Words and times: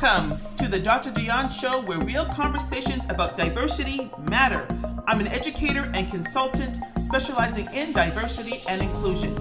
Welcome 0.00 0.38
to 0.58 0.68
the 0.68 0.78
Dr. 0.78 1.10
Dionne 1.10 1.50
Show, 1.50 1.80
where 1.82 1.98
real 1.98 2.24
conversations 2.26 3.04
about 3.08 3.36
diversity 3.36 4.08
matter. 4.28 4.64
I'm 5.08 5.18
an 5.18 5.26
educator 5.26 5.90
and 5.92 6.08
consultant 6.08 6.78
specializing 7.00 7.68
in 7.74 7.92
diversity 7.92 8.62
and 8.68 8.80
inclusion. 8.80 9.36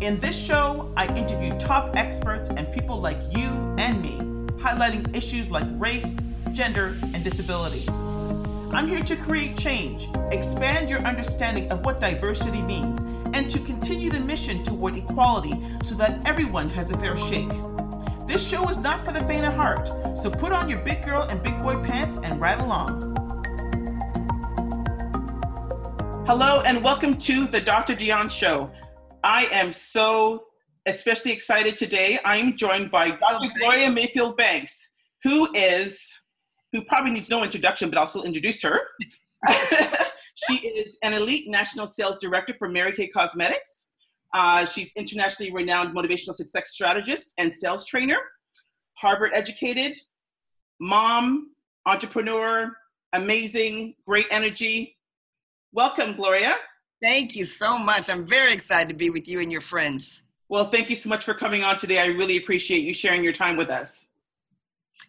In 0.00 0.18
this 0.18 0.38
show, 0.38 0.90
I 0.96 1.06
interview 1.14 1.52
top 1.58 1.96
experts 1.96 2.48
and 2.48 2.72
people 2.72 2.98
like 2.98 3.18
you 3.36 3.48
and 3.76 4.00
me, 4.00 4.16
highlighting 4.62 5.14
issues 5.14 5.50
like 5.50 5.66
race, 5.72 6.18
gender, 6.52 6.96
and 7.12 7.22
disability. 7.22 7.86
I'm 8.72 8.88
here 8.88 9.02
to 9.02 9.16
create 9.16 9.54
change, 9.58 10.08
expand 10.30 10.88
your 10.88 11.00
understanding 11.00 11.70
of 11.70 11.84
what 11.84 12.00
diversity 12.00 12.62
means, 12.62 13.02
and 13.34 13.50
to 13.50 13.58
continue 13.58 14.10
the 14.10 14.20
mission 14.20 14.62
toward 14.62 14.96
equality 14.96 15.60
so 15.82 15.94
that 15.96 16.26
everyone 16.26 16.70
has 16.70 16.90
a 16.90 16.98
fair 16.98 17.18
shake. 17.18 17.50
This 18.30 18.48
show 18.48 18.68
is 18.68 18.78
not 18.78 19.04
for 19.04 19.10
the 19.10 19.26
faint 19.26 19.44
of 19.44 19.54
heart, 19.54 19.88
so 20.16 20.30
put 20.30 20.52
on 20.52 20.68
your 20.70 20.78
big 20.78 21.04
girl 21.04 21.22
and 21.22 21.42
big 21.42 21.60
boy 21.60 21.82
pants 21.82 22.16
and 22.16 22.40
ride 22.40 22.60
along. 22.60 23.16
Hello, 26.28 26.60
and 26.60 26.80
welcome 26.80 27.14
to 27.14 27.48
the 27.48 27.60
Dr. 27.60 27.96
Dionne 27.96 28.30
Show. 28.30 28.70
I 29.24 29.46
am 29.46 29.72
so 29.72 30.44
especially 30.86 31.32
excited 31.32 31.76
today. 31.76 32.20
I'm 32.24 32.56
joined 32.56 32.92
by 32.92 33.10
Dr. 33.10 33.52
Gloria 33.58 33.90
Mayfield 33.90 34.36
Banks, 34.36 34.92
who 35.24 35.52
is, 35.52 36.08
who 36.72 36.84
probably 36.84 37.10
needs 37.10 37.30
no 37.30 37.42
introduction, 37.42 37.90
but 37.90 37.98
I'll 37.98 38.06
still 38.06 38.22
introduce 38.22 38.62
her. 38.62 38.78
she 40.48 40.68
is 40.68 40.96
an 41.02 41.14
elite 41.14 41.46
national 41.48 41.88
sales 41.88 42.20
director 42.20 42.54
for 42.60 42.68
Mary 42.68 42.92
Kay 42.92 43.08
Cosmetics. 43.08 43.88
Uh, 44.32 44.64
she's 44.64 44.92
internationally 44.96 45.52
renowned 45.52 45.94
motivational 45.94 46.34
success 46.34 46.70
strategist 46.70 47.32
and 47.38 47.54
sales 47.54 47.84
trainer, 47.84 48.18
Harvard 48.94 49.32
educated, 49.34 49.96
mom, 50.80 51.50
entrepreneur, 51.86 52.72
amazing, 53.12 53.94
great 54.06 54.26
energy. 54.30 54.96
Welcome, 55.72 56.14
Gloria. 56.14 56.56
Thank 57.02 57.34
you 57.34 57.46
so 57.46 57.78
much. 57.78 58.10
I'm 58.10 58.26
very 58.26 58.52
excited 58.52 58.88
to 58.90 58.94
be 58.94 59.10
with 59.10 59.28
you 59.28 59.40
and 59.40 59.50
your 59.50 59.62
friends. 59.62 60.22
Well, 60.48 60.68
thank 60.70 60.90
you 60.90 60.96
so 60.96 61.08
much 61.08 61.24
for 61.24 61.32
coming 61.32 61.62
on 61.62 61.78
today. 61.78 61.98
I 61.98 62.06
really 62.06 62.36
appreciate 62.36 62.82
you 62.82 62.92
sharing 62.92 63.24
your 63.24 63.32
time 63.32 63.56
with 63.56 63.70
us. 63.70 64.08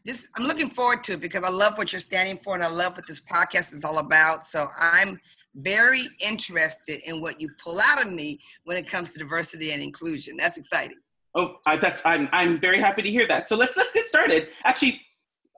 This, 0.06 0.30
I'm 0.38 0.46
looking 0.46 0.70
forward 0.70 1.04
to 1.06 1.14
it 1.14 1.22
because 1.22 1.44
I 1.44 1.50
love 1.50 1.78
what 1.78 1.92
you're 1.92 2.00
standing 2.00 2.38
for 2.38 2.56
and 2.56 2.64
I 2.64 2.70
love 2.70 2.96
what 2.96 3.08
this 3.08 3.20
podcast 3.20 3.74
is 3.74 3.84
all 3.84 3.98
about. 3.98 4.46
So 4.46 4.68
I'm 4.80 5.20
very 5.56 6.02
interested 6.26 7.02
in 7.06 7.22
what 7.22 7.42
you 7.42 7.50
pull 7.64 7.78
out 7.90 8.06
of 8.06 8.12
me 8.12 8.40
when 8.64 8.78
it 8.78 8.88
comes 8.88 9.10
to 9.12 9.20
diversity 9.20 9.72
and 9.72 9.82
inclusion. 9.82 10.36
That's 10.38 10.58
exciting. 10.58 10.98
Oh, 11.36 11.56
I, 11.66 11.78
that's 11.78 12.02
I'm 12.04 12.28
I'm 12.32 12.60
very 12.60 12.80
happy 12.80 13.02
to 13.02 13.10
hear 13.10 13.28
that. 13.28 13.48
So 13.48 13.56
let's 13.56 13.78
let's 13.78 13.94
get 13.94 14.08
started. 14.08 14.50
Actually, 14.66 15.02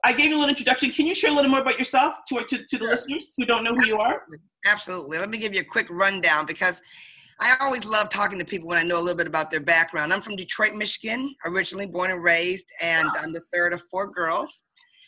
I 0.04 0.12
gave 0.12 0.26
you 0.26 0.36
a 0.36 0.38
little 0.38 0.50
introduction. 0.50 0.90
Can 0.90 1.06
you 1.06 1.14
share 1.14 1.30
a 1.30 1.34
little 1.34 1.50
more 1.50 1.60
about 1.60 1.78
yourself 1.78 2.18
to 2.28 2.44
to, 2.44 2.58
to 2.58 2.64
the 2.70 2.78
sure. 2.78 2.90
listeners 2.90 3.34
who 3.36 3.44
don't 3.44 3.64
know 3.64 3.70
who 3.70 3.76
Absolutely. 3.76 3.96
you 3.96 4.00
are? 4.00 4.22
Absolutely. 4.70 5.18
Let 5.18 5.30
me 5.30 5.38
give 5.38 5.54
you 5.54 5.60
a 5.60 5.64
quick 5.64 5.88
rundown 5.90 6.46
because 6.46 6.80
I 7.40 7.56
always 7.60 7.84
love 7.84 8.08
talking 8.08 8.38
to 8.38 8.44
people 8.44 8.68
when 8.68 8.78
I 8.78 8.84
know 8.84 8.98
a 8.98 9.02
little 9.02 9.16
bit 9.16 9.26
about 9.26 9.50
their 9.50 9.60
background. 9.60 10.12
I'm 10.12 10.20
from 10.20 10.36
Detroit, 10.36 10.74
Michigan, 10.74 11.34
originally 11.44 11.86
born 11.86 12.12
and 12.12 12.22
raised, 12.22 12.66
and 12.82 13.08
I'm 13.18 13.32
the 13.32 13.42
third 13.52 13.72
of 13.72 13.82
four 13.90 14.10
girls. 14.10 14.62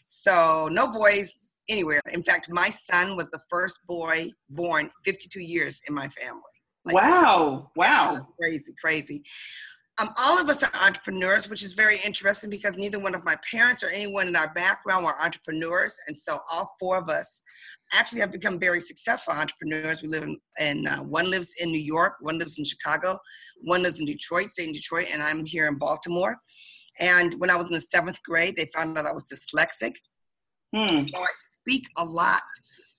So 0.09 0.69
no 0.70 0.89
boys 0.89 1.45
anywhere. 1.69 2.00
In 2.12 2.22
fact, 2.22 2.48
my 2.50 2.69
son 2.69 3.17
was 3.17 3.28
the 3.31 3.41
first 3.50 3.78
boy 3.86 4.31
born 4.50 4.91
52 5.05 5.41
years 5.41 5.81
in 5.89 5.95
my 5.95 6.08
family. 6.08 6.42
Like, 6.84 6.95
wow. 6.95 7.70
Wow. 7.77 8.28
Crazy, 8.41 8.75
crazy. 8.81 9.23
Um, 9.98 10.08
all 10.19 10.39
of 10.39 10.50
us 10.50 10.62
are 10.62 10.70
entrepreneurs, 10.84 11.48
which 11.48 11.62
is 11.62 11.73
very 11.73 11.97
interesting 12.05 12.50
because 12.50 12.75
neither 12.77 12.98
one 12.98 13.14
of 13.14 13.25
my 13.25 13.34
parents 13.50 13.83
or 13.83 13.89
anyone 13.89 14.28
in 14.28 14.36
our 14.36 14.53
background 14.53 15.06
were 15.06 15.14
entrepreneurs. 15.25 15.98
And 16.06 16.17
so 16.17 16.39
all 16.53 16.75
four 16.78 16.98
of 16.98 17.08
us 17.08 17.42
actually 17.95 18.20
have 18.20 18.30
become 18.30 18.58
very 18.58 18.80
successful 18.80 19.33
entrepreneurs. 19.33 20.03
We 20.03 20.08
live 20.08 20.25
in, 20.25 20.39
and 20.61 20.86
uh, 20.86 20.98
one 20.98 21.30
lives 21.30 21.55
in 21.62 21.73
New 21.73 21.80
York, 21.80 22.17
one 22.20 22.39
lives 22.39 22.58
in 22.58 22.64
Chicago, 22.67 23.19
one 23.63 23.83
lives 23.83 23.98
in 23.98 24.07
Detroit, 24.07 24.51
stay 24.51 24.64
in 24.64 24.73
Detroit, 24.73 25.07
and 25.13 25.23
I'm 25.23 25.46
here 25.46 25.67
in 25.67 25.79
Baltimore. 25.79 26.36
And 27.01 27.35
when 27.39 27.51
I 27.51 27.57
was 27.57 27.67
in 27.67 27.73
the 27.73 27.80
seventh 27.80 28.23
grade, 28.23 28.57
they 28.57 28.69
found 28.74 28.98
out 28.98 29.07
I 29.07 29.13
was 29.13 29.24
dyslexic. 29.24 29.95
Hmm. 30.74 30.98
So 30.98 31.18
I 31.18 31.28
speak 31.34 31.86
a 31.96 32.04
lot 32.04 32.40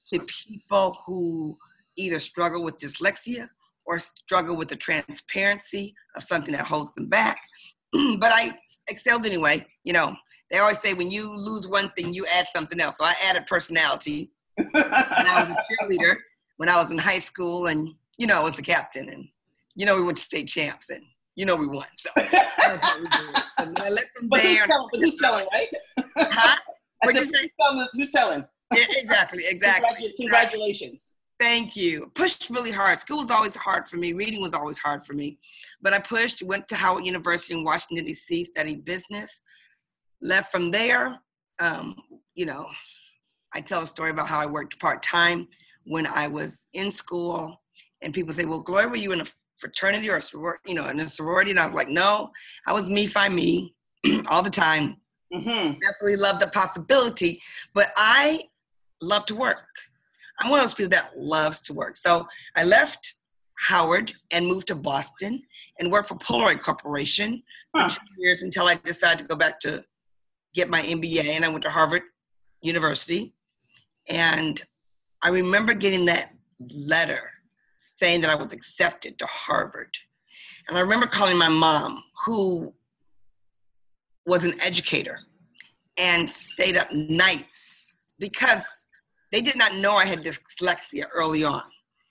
to 0.08 0.20
people 0.48 0.98
who 1.06 1.58
either 1.98 2.20
struggle 2.20 2.64
with 2.64 2.78
dyslexia 2.78 3.50
or 3.86 4.00
struggle 4.00 4.56
with 4.56 4.68
the 4.68 4.76
transparency 4.76 5.96
of 6.16 6.24
something 6.24 6.54
that 6.54 6.68
holds 6.68 6.94
them 6.94 7.08
back. 7.08 7.38
but 7.94 8.32
I 8.34 8.52
excelled 8.90 9.26
anyway. 9.26 9.66
You 9.84 9.94
know, 9.94 10.16
they 10.52 10.60
always 10.60 10.80
say 10.80 10.94
when 10.94 11.12
you 11.12 11.34
lose 11.36 11.68
one 11.68 11.92
thing, 11.98 12.14
you 12.14 12.26
add 12.38 12.48
something 12.54 12.80
else. 12.80 12.98
So 12.98 13.06
I 13.06 13.14
added 13.30 13.48
personality. 13.48 14.32
when 14.56 14.70
I 14.76 15.44
was 15.44 15.54
a 15.54 15.56
cheerleader, 15.86 16.16
when 16.58 16.70
I 16.70 16.76
was 16.78 16.92
in 16.92 16.98
high 16.98 17.20
school, 17.20 17.68
and 17.68 17.90
you 18.18 18.28
know, 18.28 18.40
I 18.40 18.44
was 18.44 18.56
the 18.56 18.62
captain, 18.62 19.10
and 19.10 19.28
you 19.76 19.86
know, 19.86 19.96
we 19.96 20.04
went 20.04 20.18
to 20.18 20.24
state 20.24 20.48
champs, 20.48 20.90
and 20.90 21.04
you 21.36 21.46
know, 21.46 21.56
we 21.56 21.68
won. 21.68 21.86
So 21.96 22.10
that's 22.16 22.82
what 22.82 23.00
we 23.00 23.08
did. 23.08 23.44
And 23.60 23.76
then 23.76 23.84
I 23.84 23.90
left 23.90 24.08
from 24.18 24.30
but 24.30 24.42
there. 24.42 24.66
Who's 24.66 24.68
telling, 24.68 24.88
but 24.92 25.02
who's 25.02 25.16
telling, 25.16 25.48
right? 25.54 25.68
Huh? 26.18 26.58
You 27.16 27.26
say? 27.26 27.42
Who's 27.42 27.52
telling? 27.60 27.88
Who's 27.94 28.12
telling? 28.12 28.46
Yeah, 28.74 28.84
exactly, 28.90 29.44
exactly. 29.50 30.14
Congratulations. 30.18 31.14
Thank 31.40 31.76
you. 31.76 32.12
Pushed 32.16 32.50
really 32.50 32.72
hard. 32.72 33.00
School 33.00 33.20
was 33.20 33.30
always 33.30 33.56
hard 33.56 33.88
for 33.88 33.98
me. 33.98 34.14
Reading 34.14 34.42
was 34.42 34.54
always 34.54 34.80
hard 34.80 35.04
for 35.04 35.14
me. 35.14 35.38
But 35.82 35.94
I 35.94 36.00
pushed, 36.00 36.42
went 36.42 36.68
to 36.70 36.76
Howard 36.76 37.06
University 37.06 37.54
in 37.54 37.64
Washington, 37.64 38.08
D.C., 38.08 38.46
studied 38.46 38.84
business. 38.86 39.44
Left 40.22 40.52
from 40.52 40.72
there. 40.72 41.20
Um, 41.60 41.96
you 42.34 42.46
know, 42.46 42.66
I 43.54 43.62
tell 43.62 43.84
a 43.84 43.88
story 43.88 44.10
about 44.10 44.28
how 44.28 44.40
I 44.40 44.48
worked 44.48 44.80
part 44.80 45.04
time 45.04 45.48
when 45.86 46.08
I 46.08 46.28
was 46.28 46.68
in 46.74 46.92
school. 46.92 47.62
And 48.02 48.14
people 48.14 48.34
say, 48.34 48.46
Well, 48.46 48.62
Gloria, 48.62 48.88
were 48.88 48.96
you 48.96 49.12
in 49.12 49.22
a 49.22 49.26
fraternity 49.58 50.10
or 50.10 50.18
a 50.18 50.22
sorority, 50.22 50.62
you 50.68 50.76
know, 50.76 50.88
in 50.88 51.00
a 51.00 51.08
sorority? 51.08 51.52
And 51.52 51.60
I 51.60 51.68
was 51.68 51.76
like, 51.76 51.90
No, 51.90 52.32
I 52.66 52.74
was 52.74 52.90
me, 52.90 53.06
find 53.06 53.36
me 53.36 53.76
all 54.28 54.42
the 54.42 54.50
time. 54.50 54.98
Mm-hmm. 55.34 55.80
Absolutely 55.88 56.22
love 56.22 56.40
the 56.40 56.48
possibility. 56.48 57.42
But 57.74 57.88
I 57.98 58.42
love 59.02 59.26
to 59.28 59.36
work. 59.36 59.68
I'm 60.40 60.50
one 60.50 60.60
of 60.60 60.66
those 60.66 60.74
people 60.74 60.90
that 60.92 61.18
loves 61.18 61.62
to 61.64 61.74
work. 61.74 61.96
So 61.96 62.28
I 62.56 62.64
left 62.64 63.16
Howard 63.60 64.14
and 64.32 64.46
moved 64.46 64.68
to 64.68 64.76
Boston 64.76 65.42
and 65.80 65.92
worked 65.92 66.10
for 66.10 66.16
Polaroid 66.16 66.62
Corporation 66.62 67.42
for 67.76 67.90
two 67.90 68.00
years 68.20 68.44
until 68.44 68.68
I 68.68 68.76
decided 68.76 69.20
to 69.20 69.26
go 69.26 69.36
back 69.36 69.60
to 69.62 69.84
get 70.54 70.70
my 70.70 70.82
MBA. 70.82 71.26
And 71.26 71.44
I 71.44 71.50
went 71.50 71.64
to 71.64 71.70
Harvard 71.70 72.04
University. 72.62 73.34
And 74.10 74.62
I 75.24 75.30
remember 75.30 75.74
getting 75.74 76.06
that 76.06 76.30
letter 76.88 77.32
saying 77.78 78.22
that 78.22 78.30
I 78.30 78.36
was 78.36 78.54
accepted 78.54 79.18
to 79.20 79.26
Harvard. 79.26 79.98
And 80.68 80.78
I 80.78 80.82
remember 80.82 81.08
calling 81.08 81.38
my 81.38 81.50
mom, 81.50 82.04
who 82.26 82.74
was 84.28 84.44
an 84.44 84.54
educator 84.64 85.20
and 85.98 86.30
stayed 86.30 86.78
up 86.78 86.92
nights 86.92 88.06
because 88.20 88.86
they 89.32 89.42
did 89.42 89.56
not 89.58 89.76
know 89.76 89.96
I 89.96 90.06
had 90.06 90.24
dyslexia 90.24 91.06
early 91.14 91.44
on. 91.44 91.64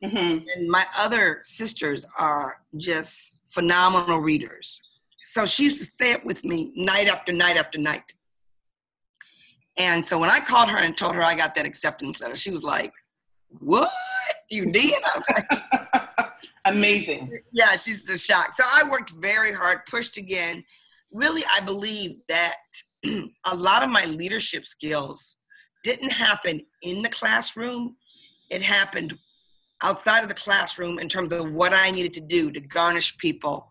Mm-hmm. 0.03 0.43
And 0.55 0.69
my 0.69 0.85
other 0.99 1.41
sisters 1.43 2.05
are 2.19 2.57
just 2.77 3.41
phenomenal 3.47 4.19
readers. 4.19 4.81
So 5.23 5.47
she 5.47 5.65
used 5.65 5.79
to 5.79 5.85
stay 5.85 6.15
up 6.15 6.25
with 6.25 6.45
me 6.45 6.73
night 6.75 7.09
after 7.09 7.33
night 7.33 7.57
after 7.57 7.79
night. 7.79 8.13
And 9.79 10.05
so 10.05 10.19
when 10.19 10.31
I 10.31 10.41
called 10.41 10.69
her 10.69 10.79
and 10.79 10.97
told 10.97 11.15
her 11.15 11.23
I 11.23 11.35
got 11.35 11.55
that 11.55 11.67
acceptance 11.67 12.21
letter, 12.21 12.37
she 12.37 12.51
was 12.51 12.63
like, 12.63 12.93
What? 13.61 13.91
You 14.51 14.71
did? 14.71 14.95
Like, 15.29 16.31
Amazing. 16.65 17.31
Yeah, 17.53 17.73
she's 17.73 18.05
the 18.05 18.19
shock. 18.19 18.53
So 18.57 18.65
I 18.65 18.89
worked 18.91 19.11
very 19.11 19.53
hard, 19.53 19.87
pushed 19.87 20.17
again. 20.17 20.65
Really, 21.17 21.43
I 21.57 21.65
believe 21.65 22.17
that 22.29 22.57
a 23.07 23.57
lot 23.57 23.83
of 23.83 23.89
my 23.89 24.05
leadership 24.05 24.67
skills 24.67 25.37
didn't 25.83 26.13
happen 26.13 26.61
in 26.83 27.01
the 27.01 27.09
classroom. 27.09 27.97
It 28.51 28.61
happened 28.61 29.17
outside 29.83 30.23
of 30.23 30.29
the 30.29 30.35
classroom 30.35 30.99
in 30.99 31.09
terms 31.09 31.33
of 31.33 31.51
what 31.53 31.73
I 31.73 31.91
needed 31.91 32.13
to 32.15 32.21
do 32.21 32.53
to 32.53 32.61
garnish 32.61 33.17
people 33.17 33.71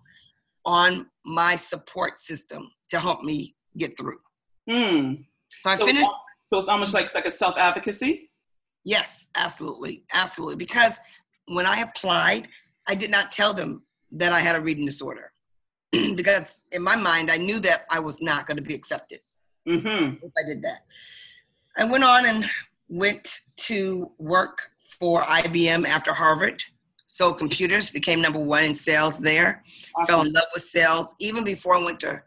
on 0.66 1.06
my 1.24 1.56
support 1.56 2.18
system 2.18 2.72
to 2.90 3.00
help 3.00 3.22
me 3.22 3.56
get 3.78 3.96
through. 3.96 4.18
Hmm. 4.68 5.14
So 5.62 5.70
I 5.70 5.78
so 5.78 5.86
finished. 5.86 6.10
So 6.48 6.58
it's 6.58 6.68
almost 6.68 6.96
like, 6.96 7.06
it's 7.06 7.16
like 7.16 7.28
a 7.28 7.32
self 7.32 7.56
advocacy? 7.60 8.32
Yes, 8.86 9.30
absolutely. 9.36 10.04
Absolutely. 10.16 10.56
Because 10.56 11.00
when 11.48 11.68
I 11.68 11.82
applied, 11.82 12.48
I 12.88 12.96
did 12.96 13.12
not 13.12 13.32
tell 13.32 13.54
them 13.54 13.84
that 14.14 14.32
I 14.32 14.40
had 14.40 14.56
a 14.56 14.62
reading 14.62 14.88
disorder. 14.88 15.32
because 16.16 16.64
in 16.72 16.84
my 16.84 16.96
mind, 16.96 17.32
I 17.32 17.38
knew 17.38 17.60
that 17.60 17.86
I 17.92 18.00
was 18.00 18.22
not 18.22 18.48
going 18.48 18.58
to 18.58 18.64
be 18.64 18.74
accepted 18.74 19.20
mm-hmm. 19.68 20.16
if 20.24 20.32
I 20.38 20.48
did 20.48 20.62
that. 20.64 20.86
I 21.78 21.86
went 21.86 22.04
on 22.04 22.26
and 22.26 22.46
went 22.88 23.42
to 23.58 24.12
work 24.18 24.70
for 25.00 25.24
IBM 25.24 25.86
after 25.86 26.14
Harvard. 26.14 26.64
Sold 27.08 27.38
computers, 27.38 27.90
became 27.90 28.22
number 28.22 28.40
one 28.40 28.64
in 28.64 28.74
sales 28.74 29.20
there. 29.20 29.64
Awesome. 29.96 30.06
Fell 30.06 30.22
in 30.22 30.34
love 30.34 30.46
with 30.54 30.64
sales. 30.64 31.16
Even 31.20 31.44
before 31.44 31.76
I 31.76 31.80
went 31.80 32.00
to 32.02 32.22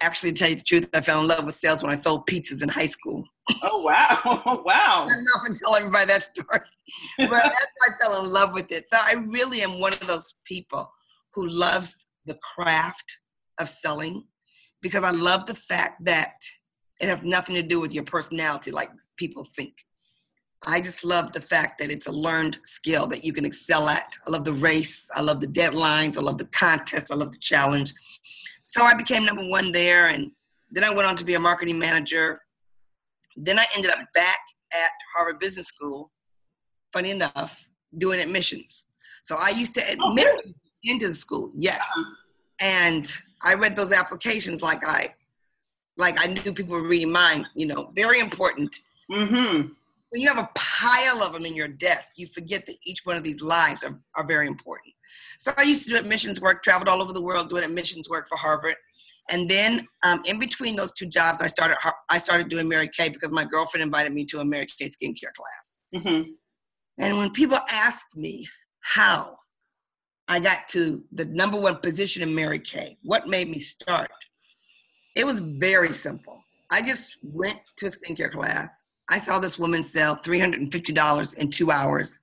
Actually, 0.00 0.32
to 0.32 0.38
tell 0.38 0.48
you 0.48 0.56
the 0.56 0.62
truth, 0.62 0.88
I 0.94 1.02
fell 1.02 1.20
in 1.20 1.28
love 1.28 1.44
with 1.44 1.54
sales 1.54 1.82
when 1.82 1.92
I 1.92 1.96
sold 1.96 2.26
pizzas 2.26 2.62
in 2.62 2.68
high 2.68 2.86
school. 2.86 3.22
Oh 3.62 3.82
wow! 3.82 4.62
wow! 4.64 5.04
I 5.04 5.06
don't 5.06 5.26
often 5.36 5.54
tell 5.54 5.76
everybody 5.76 6.06
that 6.06 6.22
story, 6.22 6.60
but 7.18 7.30
that's 7.30 7.72
why 7.76 7.88
I 7.88 7.98
fell 8.00 8.24
in 8.24 8.32
love 8.32 8.54
with 8.54 8.72
it. 8.72 8.88
So 8.88 8.96
I 8.98 9.14
really 9.26 9.60
am 9.60 9.78
one 9.78 9.92
of 9.92 10.06
those 10.06 10.34
people 10.44 10.90
who 11.34 11.46
loves 11.46 12.05
the 12.26 12.38
craft 12.54 13.18
of 13.58 13.68
selling 13.68 14.24
because 14.82 15.04
I 15.04 15.10
love 15.10 15.46
the 15.46 15.54
fact 15.54 16.04
that 16.04 16.34
it 17.00 17.08
has 17.08 17.22
nothing 17.22 17.54
to 17.56 17.62
do 17.62 17.80
with 17.80 17.92
your 17.92 18.04
personality 18.04 18.70
like 18.70 18.90
people 19.16 19.46
think. 19.56 19.74
I 20.66 20.80
just 20.80 21.04
love 21.04 21.32
the 21.32 21.40
fact 21.40 21.78
that 21.78 21.90
it's 21.90 22.06
a 22.06 22.12
learned 22.12 22.58
skill 22.64 23.06
that 23.08 23.24
you 23.24 23.32
can 23.32 23.44
excel 23.44 23.88
at. 23.88 24.16
I 24.26 24.30
love 24.30 24.44
the 24.44 24.54
race. 24.54 25.08
I 25.14 25.20
love 25.20 25.40
the 25.40 25.46
deadlines. 25.46 26.16
I 26.16 26.22
love 26.22 26.38
the 26.38 26.46
contest. 26.46 27.12
I 27.12 27.14
love 27.14 27.32
the 27.32 27.38
challenge. 27.38 27.92
So 28.62 28.82
I 28.82 28.94
became 28.94 29.24
number 29.24 29.46
one 29.46 29.70
there. 29.72 30.06
And 30.06 30.30
then 30.70 30.82
I 30.82 30.90
went 30.90 31.06
on 31.06 31.16
to 31.16 31.24
be 31.24 31.34
a 31.34 31.40
marketing 31.40 31.78
manager. 31.78 32.40
Then 33.36 33.58
I 33.58 33.66
ended 33.76 33.90
up 33.90 33.98
back 34.14 34.38
at 34.72 34.90
Harvard 35.14 35.38
Business 35.38 35.66
School, 35.66 36.10
funny 36.92 37.10
enough, 37.10 37.68
doing 37.98 38.20
admissions. 38.20 38.86
So 39.22 39.36
I 39.38 39.50
used 39.50 39.74
to 39.74 39.82
oh, 40.00 40.10
admit 40.10 40.28
oh, 40.30 40.50
into 40.86 41.08
the 41.08 41.14
school, 41.14 41.50
yes. 41.54 41.86
And 42.60 43.10
I 43.44 43.54
read 43.54 43.76
those 43.76 43.92
applications 43.92 44.62
like 44.62 44.86
I 44.86 45.08
like 45.98 46.16
I 46.22 46.26
knew 46.26 46.52
people 46.52 46.74
were 46.74 46.86
reading 46.86 47.10
mine, 47.10 47.46
you 47.54 47.66
know, 47.66 47.90
very 47.94 48.20
important. 48.20 48.74
Mm-hmm 49.10 49.68
when 50.10 50.20
you 50.20 50.28
have 50.28 50.38
a 50.38 50.48
pile 50.54 51.22
of 51.22 51.32
them 51.32 51.44
in 51.44 51.54
your 51.54 51.68
desk, 51.68 52.12
you 52.16 52.26
forget 52.28 52.66
that 52.66 52.76
each 52.86 53.00
one 53.04 53.16
of 53.16 53.24
these 53.24 53.42
lives 53.42 53.82
are, 53.82 53.98
are 54.16 54.26
very 54.26 54.46
important. 54.46 54.94
So 55.38 55.52
I 55.56 55.62
used 55.62 55.84
to 55.84 55.90
do 55.90 55.96
admissions 55.98 56.40
work, 56.40 56.62
traveled 56.62 56.88
all 56.88 57.02
over 57.02 57.12
the 57.12 57.22
world 57.22 57.48
doing 57.48 57.64
admissions 57.64 58.08
work 58.08 58.28
for 58.28 58.36
Harvard. 58.36 58.76
And 59.30 59.48
then 59.48 59.86
um, 60.04 60.20
in 60.26 60.38
between 60.38 60.76
those 60.76 60.92
two 60.92 61.06
jobs, 61.06 61.42
I 61.42 61.48
started 61.48 61.76
I 62.08 62.18
started 62.18 62.48
doing 62.48 62.68
Mary 62.68 62.88
Kay 62.88 63.08
because 63.08 63.32
my 63.32 63.44
girlfriend 63.44 63.82
invited 63.82 64.12
me 64.12 64.24
to 64.26 64.38
a 64.38 64.44
Mary 64.44 64.66
Kay 64.78 64.88
skincare 64.88 65.34
class. 65.34 65.78
Mm-hmm. 65.96 66.30
And 66.98 67.18
when 67.18 67.30
people 67.32 67.58
ask 67.72 68.06
me 68.14 68.46
how 68.80 69.36
I 70.28 70.40
got 70.40 70.68
to 70.68 71.02
the 71.12 71.24
number 71.26 71.58
one 71.58 71.76
position 71.76 72.22
in 72.22 72.34
Mary 72.34 72.58
Kay, 72.58 72.96
what 73.02 73.28
made 73.28 73.48
me 73.48 73.58
start? 73.58 74.10
It 75.14 75.24
was 75.24 75.40
very 75.40 75.90
simple. 75.90 76.42
I 76.72 76.82
just 76.82 77.18
went 77.22 77.60
to 77.76 77.86
a 77.86 77.90
skincare 77.90 78.30
class. 78.30 78.82
I 79.10 79.18
saw 79.18 79.38
this 79.38 79.58
woman 79.58 79.82
sell 79.82 80.16
$350 80.16 81.38
in 81.38 81.50
two 81.50 81.70
hours. 81.70 82.18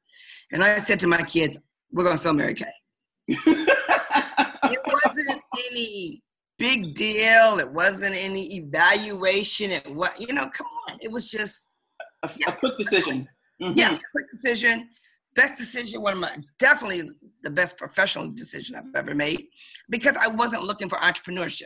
And 0.51 0.63
I 0.63 0.77
said 0.79 0.99
to 0.99 1.07
my 1.07 1.21
kids, 1.21 1.57
we're 1.91 2.03
going 2.03 2.17
to 2.17 2.21
sell 2.21 2.33
Mary 2.33 2.53
Kay. 2.53 2.65
it 3.27 4.81
wasn't 4.85 5.41
any 5.71 6.21
big 6.59 6.93
deal. 6.93 7.57
It 7.59 7.71
wasn't 7.71 8.15
any 8.15 8.55
evaluation. 8.55 9.71
It 9.71 9.95
was, 9.95 10.09
you 10.19 10.33
know, 10.33 10.45
come 10.53 10.67
on. 10.89 10.97
It 11.01 11.11
was 11.11 11.31
just 11.31 11.75
a, 12.23 12.29
yeah, 12.37 12.49
a 12.49 12.55
quick 12.55 12.77
decision. 12.77 13.27
Mm-hmm. 13.61 13.73
Yeah, 13.75 13.97
quick 14.11 14.29
decision. 14.29 14.89
Best 15.35 15.57
decision, 15.57 16.01
one 16.01 16.13
of 16.13 16.19
my 16.19 16.35
definitely 16.59 17.01
the 17.43 17.49
best 17.49 17.77
professional 17.77 18.31
decision 18.31 18.75
I've 18.75 18.95
ever 18.95 19.15
made 19.15 19.41
because 19.89 20.15
I 20.17 20.27
wasn't 20.27 20.63
looking 20.63 20.89
for 20.89 20.97
entrepreneurship. 20.99 21.63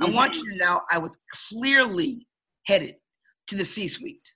Mm-hmm. 0.00 0.12
I 0.12 0.14
want 0.14 0.36
you 0.36 0.44
to 0.52 0.58
know 0.58 0.80
I 0.92 0.98
was 0.98 1.18
clearly 1.48 2.26
headed 2.66 2.94
to 3.48 3.56
the 3.56 3.64
C 3.64 3.88
suite. 3.88 4.34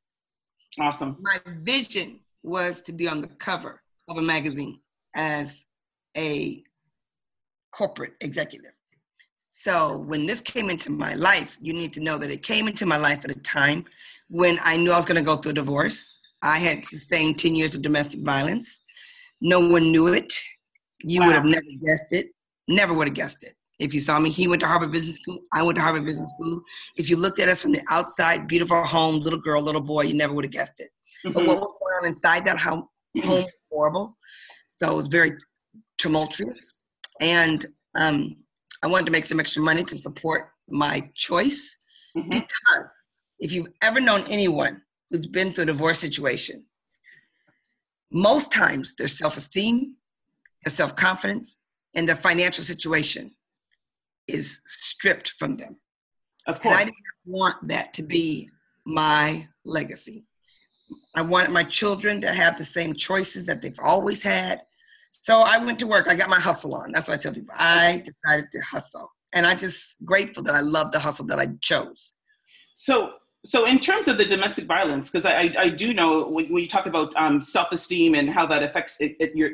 Awesome. 0.81 1.17
My 1.21 1.39
vision 1.63 2.21
was 2.43 2.83
to 2.83 2.93
be 2.93 3.09
on 3.09 3.21
the 3.21 3.29
cover 3.29 3.81
of 4.09 4.19
a 4.19 4.23
magazine 4.23 4.81
as 5.15 5.65
a 6.17 6.63
corporate 7.73 8.15
executive. 8.21 8.73
So 9.49 9.99
when 9.99 10.27
this 10.27 10.41
came 10.41 10.69
into 10.69 10.91
my 10.91 11.15
life, 11.15 11.57
you 11.61 11.73
need 11.73 11.93
to 11.95 12.01
know 12.01 12.19
that 12.19 12.31
it 12.31 12.43
came 12.43 12.69
into 12.69 12.85
my 12.87 12.99
life 12.99 13.25
at 13.25 13.31
a 13.35 13.41
time 13.41 13.87
when 14.29 14.59
I 14.63 14.77
knew 14.77 14.93
I 14.93 14.97
was 14.97 15.07
going 15.07 15.17
to 15.17 15.23
go 15.23 15.37
through 15.37 15.53
a 15.53 15.55
divorce. 15.55 16.19
I 16.45 16.59
had 16.59 16.85
sustained 16.85 17.39
10 17.39 17.55
years 17.55 17.75
of 17.75 17.83
domestic 17.83 18.21
violence. 18.21 18.79
No 19.41 19.61
one 19.61 19.91
knew 19.91 20.09
it. 20.09 20.33
You 21.03 21.21
wow. 21.21 21.27
would 21.27 21.35
have 21.37 21.45
never 21.45 21.63
guessed 21.85 22.13
it. 22.13 22.29
Never 22.69 22.95
would 22.95 23.09
have 23.09 23.15
guessed 23.15 23.43
it. 23.43 23.55
If 23.79 23.93
you 23.93 24.01
saw 24.01 24.21
me, 24.21 24.31
he 24.31 24.47
went 24.47 24.61
to 24.61 24.69
Harvard 24.69 24.93
Business 24.93 25.17
School. 25.17 25.41
I 25.53 25.63
went 25.63 25.77
to 25.77 25.83
Harvard 25.83 26.05
Business 26.05 26.31
School. 26.39 26.63
If 26.97 27.11
you 27.11 27.17
looked 27.17 27.41
at 27.41 27.49
us 27.49 27.63
from 27.63 27.73
the 27.73 27.83
outside, 27.91 28.47
beautiful 28.47 28.85
home, 28.85 29.19
little 29.21 29.41
girl, 29.41 29.61
little 29.61 29.81
boy, 29.81 30.03
you 30.03 30.15
never 30.15 30.33
would 30.33 30.45
have 30.45 30.53
guessed 30.53 30.79
it. 30.79 30.91
Mm-hmm. 31.27 31.33
But 31.33 31.47
what 31.47 31.61
was 31.61 31.73
going 31.73 31.95
on 32.03 32.09
inside 32.09 32.45
that 32.45 32.61
home, 32.61 32.89
home 33.25 33.45
horrible. 33.73 34.17
So 34.77 34.91
it 34.91 34.95
was 34.95 35.09
very 35.09 35.33
tumultuous. 35.99 36.85
And 37.21 37.65
um, 37.97 38.37
I 38.83 38.87
wanted 38.87 39.07
to 39.07 39.13
make 39.13 39.25
some 39.25 39.41
extra 39.41 39.63
money 39.63 39.83
to 39.85 39.97
support 39.97 40.51
my 40.69 41.11
choice 41.15 41.77
mm-hmm. 42.17 42.31
because 42.31 43.05
if 43.41 43.53
you've 43.53 43.69
ever 43.83 44.01
known 44.01 44.25
anyone 44.29 44.81
who's 45.11 45.27
been 45.27 45.53
through 45.53 45.65
a 45.65 45.67
divorce 45.67 45.99
situation, 45.99 46.65
most 48.13 48.53
times 48.53 48.95
their 48.97 49.09
self 49.09 49.37
esteem, 49.37 49.97
their 50.65 50.73
self 50.73 50.95
confidence, 50.97 51.59
and 51.95 52.09
their 52.09 52.17
financial 52.17 52.65
situation 52.65 53.33
is 54.29 54.61
stripped 54.67 55.35
from 55.39 55.57
them. 55.57 55.77
Of 56.47 56.61
course. 56.61 56.75
And 56.75 56.81
I 56.81 56.85
didn't 56.85 56.97
want 57.27 57.69
that 57.69 57.95
to 57.95 58.03
be 58.03 58.51
my 58.87 59.49
legacy. 59.65 60.25
I 61.15 61.23
wanted 61.23 61.51
my 61.51 61.65
children 61.65 62.21
to 62.21 62.33
have 62.33 62.57
the 62.59 62.65
same 62.65 62.95
choices 62.95 63.47
that 63.47 63.63
they've 63.63 63.79
always 63.83 64.23
had. 64.23 64.63
So 65.11 65.41
I 65.41 65.59
went 65.59 65.79
to 65.79 65.87
work. 65.87 66.09
I 66.09 66.17
got 66.17 66.29
my 66.29 66.41
hustle 66.41 66.75
on. 66.75 66.93
That's 66.93 67.09
what 67.09 67.15
I 67.15 67.23
tell 67.23 67.33
people. 67.33 67.55
I 67.57 68.03
decided 68.05 68.51
to 68.51 68.61
hustle. 68.61 69.11
And 69.33 69.47
I'm 69.47 69.59
just 69.59 70.05
grateful 70.05 70.43
that 70.45 70.55
I 70.55 70.61
love 70.61 70.93
the 70.93 70.99
hustle 70.99 71.27
that 71.27 71.39
I 71.39 71.49
chose. 71.61 72.13
So 72.75 73.13
so 73.45 73.67
in 73.67 73.79
terms 73.79 74.09
of 74.09 74.17
the 74.17 74.25
domestic 74.25 74.65
violence, 74.65 75.11
because 75.11 75.27
I, 75.27 75.35
I, 75.35 75.55
I, 75.59 75.69
do 75.69 75.93
know 75.93 76.29
when, 76.29 76.47
when 76.47 76.63
you 76.63 76.69
talk 76.69 76.87
about 76.87 77.15
um, 77.17 77.43
self-esteem 77.43 78.15
and 78.15 78.31
how 78.31 78.47
that 78.47 78.63
affects 78.63 78.97
it, 79.01 79.17
it, 79.21 79.37
your 79.37 79.51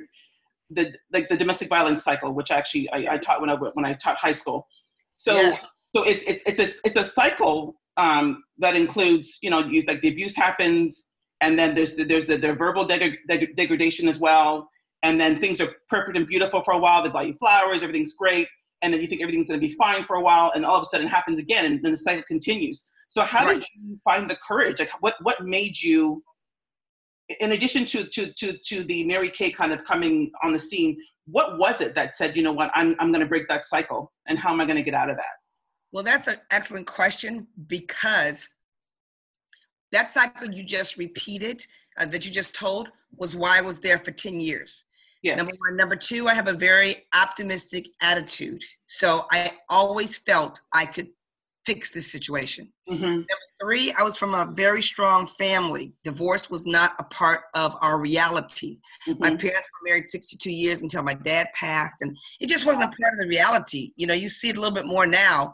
the 0.71 0.95
like 1.13 1.29
the 1.29 1.37
domestic 1.37 1.69
violence 1.69 2.05
cycle, 2.05 2.33
which 2.33 2.53
actually 2.53 2.89
I, 2.91 3.15
I 3.15 3.19
taught 3.19 3.41
when 3.41 3.51
I 3.51 3.55
when 3.55 3.85
I 3.85 3.95
taught 3.95 4.17
high 4.17 4.33
school. 4.33 4.69
So 5.17 5.35
yeah. 5.35 5.59
so 5.95 6.05
it's 6.05 6.25
it's 6.25 6.43
it's 6.47 6.61
a 6.61 6.87
it's 6.87 6.97
a 6.97 7.05
cycle 7.05 7.81
um, 7.97 8.45
that 8.59 8.77
includes 8.77 9.39
you 9.43 9.51
know 9.51 9.59
you, 9.59 9.83
like 9.83 10.03
the 10.03 10.09
abuse 10.09 10.37
happens, 10.37 11.09
and 11.41 11.59
then 11.59 11.75
there's 11.75 11.97
the, 11.97 12.05
there's 12.05 12.27
the, 12.27 12.37
the 12.37 12.53
verbal 12.53 12.85
deg- 12.87 13.19
deg- 13.29 13.57
degradation 13.57 14.09
as 14.09 14.21
well, 14.21 14.69
and 15.03 15.21
then 15.21 15.41
things 15.41 15.61
are 15.61 15.75
perfect 15.89 16.17
and 16.17 16.29
beautiful 16.29 16.63
for 16.63 16.75
a 16.75 16.79
while. 16.79 17.03
They 17.03 17.11
buy 17.11 17.23
you 17.25 17.35
flowers, 17.35 17.83
everything's 17.83 18.15
great, 18.15 18.47
and 18.83 18.95
then 18.95 19.01
you 19.01 19.09
think 19.09 19.21
everything's 19.21 19.49
going 19.49 19.61
to 19.61 19.67
be 19.67 19.75
fine 19.75 20.05
for 20.05 20.15
a 20.15 20.23
while, 20.23 20.53
and 20.55 20.65
all 20.65 20.77
of 20.77 20.83
a 20.83 20.87
sudden 20.87 21.07
it 21.07 21.11
happens 21.11 21.41
again, 21.41 21.67
and 21.67 21.83
then 21.83 21.91
the 21.91 21.99
cycle 21.99 22.23
continues. 22.29 22.87
So 23.11 23.23
how 23.23 23.45
right. 23.45 23.61
did 23.61 23.67
you 23.75 24.01
find 24.05 24.31
the 24.31 24.37
courage? 24.37 24.79
Like 24.79 24.93
what 25.01 25.17
what 25.23 25.45
made 25.45 25.81
you 25.81 26.23
in 27.41 27.53
addition 27.53 27.85
to 27.87 28.05
to 28.05 28.33
to 28.33 28.53
to 28.57 28.85
the 28.85 29.05
Mary 29.05 29.31
Kay 29.31 29.51
kind 29.51 29.73
of 29.73 29.85
coming 29.85 30.31
on 30.43 30.53
the 30.53 30.61
scene, 30.61 30.97
what 31.27 31.59
was 31.59 31.81
it 31.81 31.95
that 31.97 32.17
said, 32.17 32.37
you 32.37 32.43
know 32.43 32.53
what, 32.53 32.71
I'm 32.75 32.97
I'm 33.01 33.11
going 33.11 33.21
to 33.21 33.27
break 33.27 33.49
that 33.49 33.67
cycle, 33.67 34.13
and 34.27 34.39
how 34.39 34.53
am 34.53 34.61
I 34.61 34.65
going 34.65 34.77
to 34.77 34.83
get 34.83 34.95
out 34.95 35.11
of 35.11 35.17
that? 35.17 35.37
Well, 35.93 36.05
that's 36.05 36.29
an 36.29 36.37
excellent 36.53 36.87
question 36.87 37.49
because 37.67 38.49
that 39.91 40.13
cycle 40.13 40.49
you 40.49 40.63
just 40.63 40.97
repeated, 40.97 41.67
uh, 41.99 42.07
that 42.07 42.25
you 42.25 42.31
just 42.31 42.55
told, 42.55 42.89
was 43.17 43.35
why 43.35 43.59
I 43.59 43.61
was 43.61 43.81
there 43.81 43.99
for 43.99 44.13
ten 44.13 44.39
years. 44.39 44.85
Yes. 45.23 45.37
Number 45.37 45.53
one. 45.59 45.77
Number 45.77 45.97
two, 45.97 46.29
I 46.29 46.35
have 46.35 46.47
a 46.47 46.53
very 46.53 47.07
optimistic 47.21 47.89
attitude. 48.01 48.63
So 48.87 49.27
I 49.33 49.53
always 49.69 50.17
felt 50.17 50.61
I 50.73 50.87
could 50.87 51.09
fix 51.67 51.91
this 51.91 52.11
situation. 52.11 52.73
Mm-hmm. 52.91 53.03
Number 53.03 53.27
three, 53.61 53.93
I 53.99 54.03
was 54.03 54.17
from 54.17 54.35
a 54.35 54.51
very 54.53 54.83
strong 54.83 55.27
family. 55.27 55.93
Divorce 56.05 56.51
was 56.51 56.65
not 56.65 56.93
a 56.99 57.05
part 57.05 57.43
of 57.55 57.77
our 57.83 58.01
reality. 58.01 58.79
Mm-hmm. 59.09 59.21
My 59.21 59.31
parents 59.31 59.69
were 59.69 59.89
married 59.89 60.07
62 60.07 60.51
years 60.51 60.83
until 60.83 61.03
my 61.03 61.15
dad 61.15 61.49
passed, 61.55 61.97
and 62.01 62.17
it 62.41 62.49
just 62.49 62.67
wasn't 62.67 62.85
a 62.85 62.97
part 63.01 63.15
of 63.15 63.21
the 63.21 63.29
reality. 63.29 63.93
You 63.97 64.07
know, 64.07 64.15
you 64.15 64.29
see 64.29 64.49
it 64.49 64.57
a 64.57 64.61
little 64.61 64.75
bit 64.75 64.87
more 64.87 65.07
now 65.07 65.53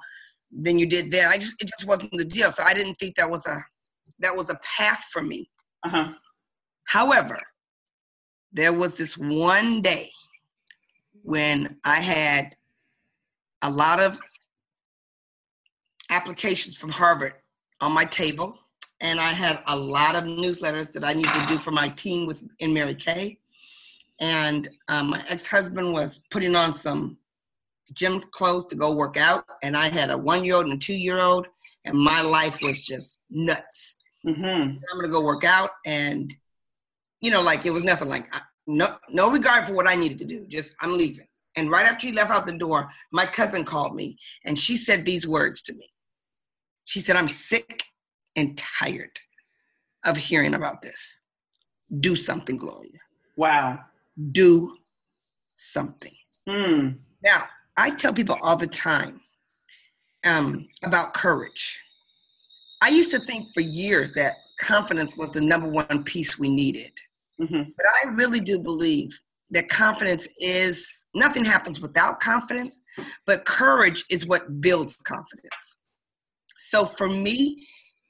than 0.53 0.79
you 0.79 0.87
did 0.87 1.11
then. 1.11 1.29
I 1.29 1.37
just 1.37 1.61
it 1.63 1.69
just 1.69 1.87
wasn't 1.87 2.13
the 2.13 2.25
deal. 2.25 2.51
So 2.51 2.63
I 2.65 2.75
didn't 2.75 2.95
think 2.95 3.17
that 3.17 3.31
was 3.31 3.47
a 3.47 3.59
that 4.21 4.35
was 4.35 4.51
a 4.51 4.59
path 4.63 5.05
for 5.13 5.23
me. 5.23 5.51
Uh-huh. 5.85 6.13
However, 6.85 7.39
there 8.53 8.73
was 8.73 8.95
this 8.97 9.17
one 9.19 9.83
day 9.83 10.09
when 11.23 11.77
I 11.85 11.97
had 11.97 12.55
a 13.63 13.71
lot 13.71 14.01
of 14.01 14.19
applications 16.11 16.77
from 16.77 16.91
Harvard 16.91 17.35
on 17.81 17.93
my 17.93 18.05
table, 18.05 18.59
and 19.01 19.21
I 19.21 19.31
had 19.31 19.63
a 19.67 19.77
lot 19.77 20.17
of 20.17 20.25
newsletters 20.25 20.93
that 20.93 21.05
I 21.05 21.13
needed 21.13 21.33
to 21.33 21.47
do 21.47 21.59
for 21.59 21.71
my 21.71 21.89
team 21.91 22.27
with 22.27 22.43
in 22.61 22.73
Mary 22.73 22.95
Kay. 22.95 23.39
And 24.21 24.69
um, 24.89 25.11
my 25.11 25.23
ex-husband 25.29 25.93
was 25.93 26.21
putting 26.31 26.57
on 26.57 26.73
some 26.73 27.19
gym 27.93 28.21
clothes 28.31 28.65
to 28.67 28.77
go 28.77 28.93
work 28.93 29.17
out, 29.17 29.45
and 29.63 29.77
I 29.77 29.89
had 29.89 30.11
a 30.11 30.17
one-year-old 30.17 30.65
and 30.65 30.75
a 30.75 30.79
two-year-old, 30.79 31.47
and 31.85 31.99
my 31.99 32.23
life 32.23 32.63
was 32.63 32.81
just 32.81 33.23
nuts. 33.31 33.97
Mm-hmm. 34.27 34.43
I'm 34.45 34.81
gonna 35.01 35.13
go 35.13 35.23
work 35.23 35.45
out, 35.45 35.71
and 35.85 36.33
you 37.21 37.31
know, 37.31 37.43
like 37.43 37.67
it 37.67 37.73
was 37.73 37.85
nothing 37.85 38.09
like 38.09 38.27
no 38.67 38.89
no 39.09 39.31
regard 39.31 39.67
for 39.67 39.75
what 39.75 39.89
I 39.89 39.95
needed 39.95 40.19
to 40.19 40.25
do. 40.25 40.47
Just 40.49 40.75
I'm 40.81 40.97
leaving, 40.97 41.27
And 41.57 41.71
right 41.71 41.87
after 41.87 42.07
he 42.07 42.13
left 42.13 42.31
out 42.31 42.47
the 42.47 42.53
door, 42.53 42.89
my 43.13 43.25
cousin 43.25 43.65
called 43.65 43.95
me 43.95 44.19
and 44.45 44.59
she 44.59 44.77
said 44.77 45.05
these 45.05 45.27
words 45.27 45.63
to 45.65 45.73
me. 45.73 45.89
She 46.87 47.01
said, 47.01 47.17
I'm 47.17 47.29
sick 47.29 47.83
and 48.37 48.57
tired 48.57 49.19
of 50.05 50.17
hearing 50.17 50.55
about 50.55 50.83
this. 50.83 51.21
Do 52.01 52.17
something, 52.17 52.57
Gloria. 52.57 52.99
Wow. 53.37 53.81
Do 54.31 54.77
something. 55.57 56.13
Mm. 56.49 56.99
Now, 57.23 57.43
I 57.77 57.91
tell 57.91 58.13
people 58.13 58.39
all 58.41 58.57
the 58.57 58.69
time 58.69 59.21
um, 60.25 60.69
about 60.85 61.13
courage. 61.13 61.81
I 62.83 62.89
used 62.89 63.11
to 63.11 63.19
think 63.19 63.53
for 63.53 63.61
years 63.61 64.13
that 64.13 64.37
confidence 64.61 65.17
was 65.17 65.31
the 65.31 65.41
number 65.41 65.69
one 65.69 66.05
piece 66.05 66.39
we 66.39 66.49
needed. 66.49 66.93
Mm-hmm. 67.41 67.71
But 67.77 67.87
I 68.05 68.11
really 68.11 68.41
do 68.41 68.59
believe 68.59 69.19
that 69.51 69.69
confidence 69.69 70.29
is 70.39 70.89
nothing 71.15 71.45
happens 71.45 71.81
without 71.81 72.21
confidence, 72.21 72.81
but 73.27 73.45
courage 73.45 74.05
is 74.09 74.27
what 74.27 74.61
builds 74.61 74.97
confidence. 74.97 75.76
So 76.69 76.85
for 76.85 77.09
me, 77.09 77.65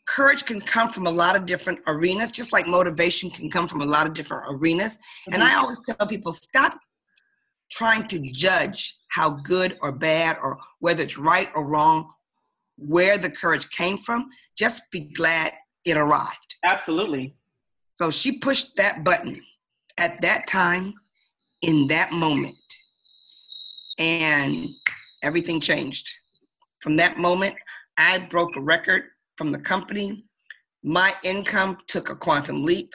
courage 0.06 0.46
can 0.46 0.62
come 0.62 0.88
from 0.88 1.06
a 1.06 1.10
lot 1.10 1.36
of 1.36 1.44
different 1.44 1.80
arenas, 1.86 2.30
just 2.30 2.54
like 2.54 2.66
motivation 2.66 3.28
can 3.28 3.50
come 3.50 3.68
from 3.68 3.82
a 3.82 3.86
lot 3.86 4.06
of 4.06 4.14
different 4.14 4.44
arenas. 4.48 4.96
Mm-hmm. 4.96 5.34
And 5.34 5.44
I 5.44 5.56
always 5.56 5.78
tell 5.80 6.06
people 6.06 6.32
stop 6.32 6.78
trying 7.70 8.06
to 8.06 8.18
judge 8.32 8.96
how 9.08 9.28
good 9.28 9.76
or 9.82 9.92
bad 9.92 10.38
or 10.42 10.58
whether 10.78 11.02
it's 11.02 11.18
right 11.18 11.50
or 11.54 11.68
wrong, 11.68 12.10
where 12.78 13.18
the 13.18 13.30
courage 13.30 13.68
came 13.70 13.98
from. 13.98 14.30
Just 14.56 14.82
be 14.90 15.00
glad 15.00 15.52
it 15.84 15.98
arrived. 15.98 16.54
Absolutely. 16.64 17.36
So 17.96 18.10
she 18.10 18.38
pushed 18.38 18.74
that 18.76 19.04
button 19.04 19.38
at 19.98 20.22
that 20.22 20.46
time, 20.46 20.94
in 21.60 21.88
that 21.88 22.12
moment, 22.12 22.56
and 23.98 24.68
everything 25.22 25.60
changed. 25.60 26.08
From 26.80 26.96
that 26.96 27.18
moment, 27.18 27.54
I 27.98 28.18
broke 28.18 28.56
a 28.56 28.60
record 28.60 29.04
from 29.36 29.52
the 29.52 29.58
company. 29.58 30.24
My 30.84 31.12
income 31.24 31.78
took 31.88 32.10
a 32.10 32.16
quantum 32.16 32.62
leap. 32.62 32.90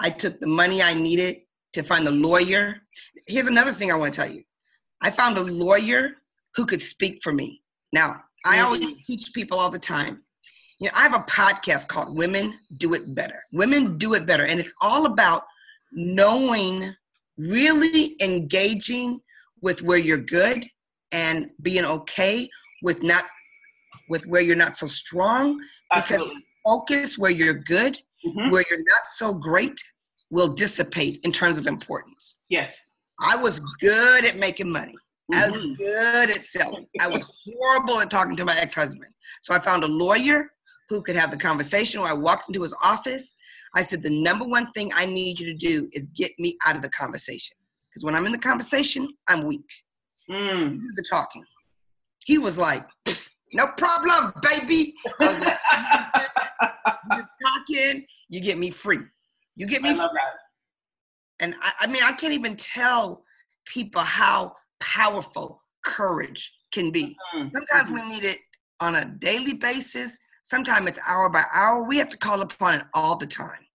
I 0.00 0.10
took 0.10 0.38
the 0.40 0.46
money 0.46 0.82
I 0.82 0.94
needed 0.94 1.38
to 1.74 1.82
find 1.82 2.06
a 2.06 2.12
lawyer. 2.12 2.76
Here's 3.26 3.48
another 3.48 3.72
thing 3.72 3.90
I 3.90 3.96
want 3.96 4.14
to 4.14 4.20
tell 4.20 4.30
you 4.30 4.42
I 5.00 5.10
found 5.10 5.38
a 5.38 5.42
lawyer 5.42 6.12
who 6.54 6.66
could 6.66 6.80
speak 6.80 7.20
for 7.22 7.32
me. 7.32 7.62
Now, 7.92 8.22
I 8.46 8.60
always 8.60 8.82
mm-hmm. 8.82 9.00
teach 9.04 9.32
people 9.34 9.58
all 9.58 9.70
the 9.70 9.78
time 9.78 10.22
you 10.78 10.86
know, 10.86 10.92
I 10.96 11.02
have 11.02 11.14
a 11.14 11.24
podcast 11.24 11.88
called 11.88 12.16
Women 12.16 12.54
Do 12.76 12.94
It 12.94 13.14
Better. 13.14 13.42
Women 13.52 13.98
Do 13.98 14.14
It 14.14 14.26
Better. 14.26 14.44
And 14.44 14.60
it's 14.60 14.74
all 14.80 15.06
about 15.06 15.42
knowing, 15.92 16.92
really 17.36 18.16
engaging 18.22 19.20
with 19.60 19.82
where 19.82 19.98
you're 19.98 20.18
good 20.18 20.64
and 21.12 21.50
being 21.62 21.84
okay 21.84 22.48
with 22.82 23.02
not 23.02 23.24
with 24.08 24.26
where 24.26 24.42
you're 24.42 24.56
not 24.56 24.76
so 24.76 24.86
strong. 24.86 25.60
Absolutely. 25.92 26.28
Because 26.28 26.42
focus 26.66 27.18
where 27.18 27.30
you're 27.30 27.54
good, 27.54 27.94
mm-hmm. 28.26 28.50
where 28.50 28.64
you're 28.70 28.78
not 28.78 29.08
so 29.14 29.34
great 29.34 29.80
will 30.30 30.54
dissipate 30.54 31.20
in 31.24 31.32
terms 31.32 31.58
of 31.58 31.66
importance. 31.66 32.36
Yes. 32.48 32.90
I 33.20 33.36
was 33.38 33.60
good 33.80 34.24
at 34.24 34.36
making 34.36 34.70
money. 34.70 34.94
Mm-hmm. 35.32 35.38
I 35.38 35.50
was 35.50 35.76
good 35.76 36.30
at 36.30 36.44
selling. 36.44 36.86
I 37.00 37.08
was 37.08 37.22
horrible 37.60 38.00
at 38.00 38.10
talking 38.10 38.36
to 38.36 38.44
my 38.44 38.56
ex-husband. 38.56 39.12
So 39.42 39.54
I 39.54 39.58
found 39.58 39.84
a 39.84 39.88
lawyer 39.88 40.50
who 40.88 41.02
could 41.02 41.16
have 41.16 41.30
the 41.30 41.36
conversation. 41.36 42.00
When 42.00 42.10
I 42.10 42.14
walked 42.14 42.48
into 42.48 42.62
his 42.62 42.74
office, 42.82 43.34
I 43.74 43.82
said, 43.82 44.02
The 44.02 44.22
number 44.22 44.46
one 44.46 44.70
thing 44.72 44.90
I 44.94 45.06
need 45.06 45.38
you 45.38 45.46
to 45.46 45.54
do 45.54 45.88
is 45.92 46.08
get 46.08 46.32
me 46.38 46.56
out 46.66 46.76
of 46.76 46.82
the 46.82 46.90
conversation. 46.90 47.56
Because 47.90 48.04
when 48.04 48.14
I'm 48.14 48.26
in 48.26 48.32
the 48.32 48.38
conversation, 48.38 49.08
I'm 49.28 49.44
weak. 49.44 49.68
Mm. 50.30 50.74
You 50.74 50.80
do 50.80 50.92
the 50.96 51.04
talking. 51.10 51.44
He 52.24 52.38
was 52.38 52.58
like, 52.58 52.82
No 53.52 53.66
problem, 53.76 54.32
baby. 54.42 54.94
I 55.20 55.26
was 55.26 55.44
like, 55.44 55.58
You're 57.12 57.28
talking, 57.42 58.06
you 58.28 58.40
get 58.40 58.58
me 58.58 58.70
free. 58.70 59.00
You 59.56 59.66
get 59.66 59.82
me 59.82 59.94
free. 59.94 60.06
And 61.40 61.54
I, 61.60 61.72
I 61.80 61.86
mean, 61.86 62.02
I 62.04 62.12
can't 62.12 62.32
even 62.32 62.56
tell 62.56 63.22
people 63.64 64.02
how 64.02 64.54
powerful 64.80 65.62
courage 65.84 66.52
can 66.72 66.90
be. 66.90 67.16
Mm-hmm. 67.34 67.48
Sometimes 67.54 67.90
we 67.90 68.08
need 68.08 68.24
it 68.24 68.38
on 68.80 68.96
a 68.96 69.04
daily 69.04 69.54
basis 69.54 70.18
Sometimes 70.48 70.86
it's 70.86 70.98
hour 71.06 71.28
by 71.28 71.44
hour. 71.52 71.82
We 71.82 71.98
have 71.98 72.08
to 72.08 72.16
call 72.16 72.40
upon 72.40 72.76
it 72.76 72.82
all 72.94 73.16
the 73.16 73.26
time. 73.26 73.66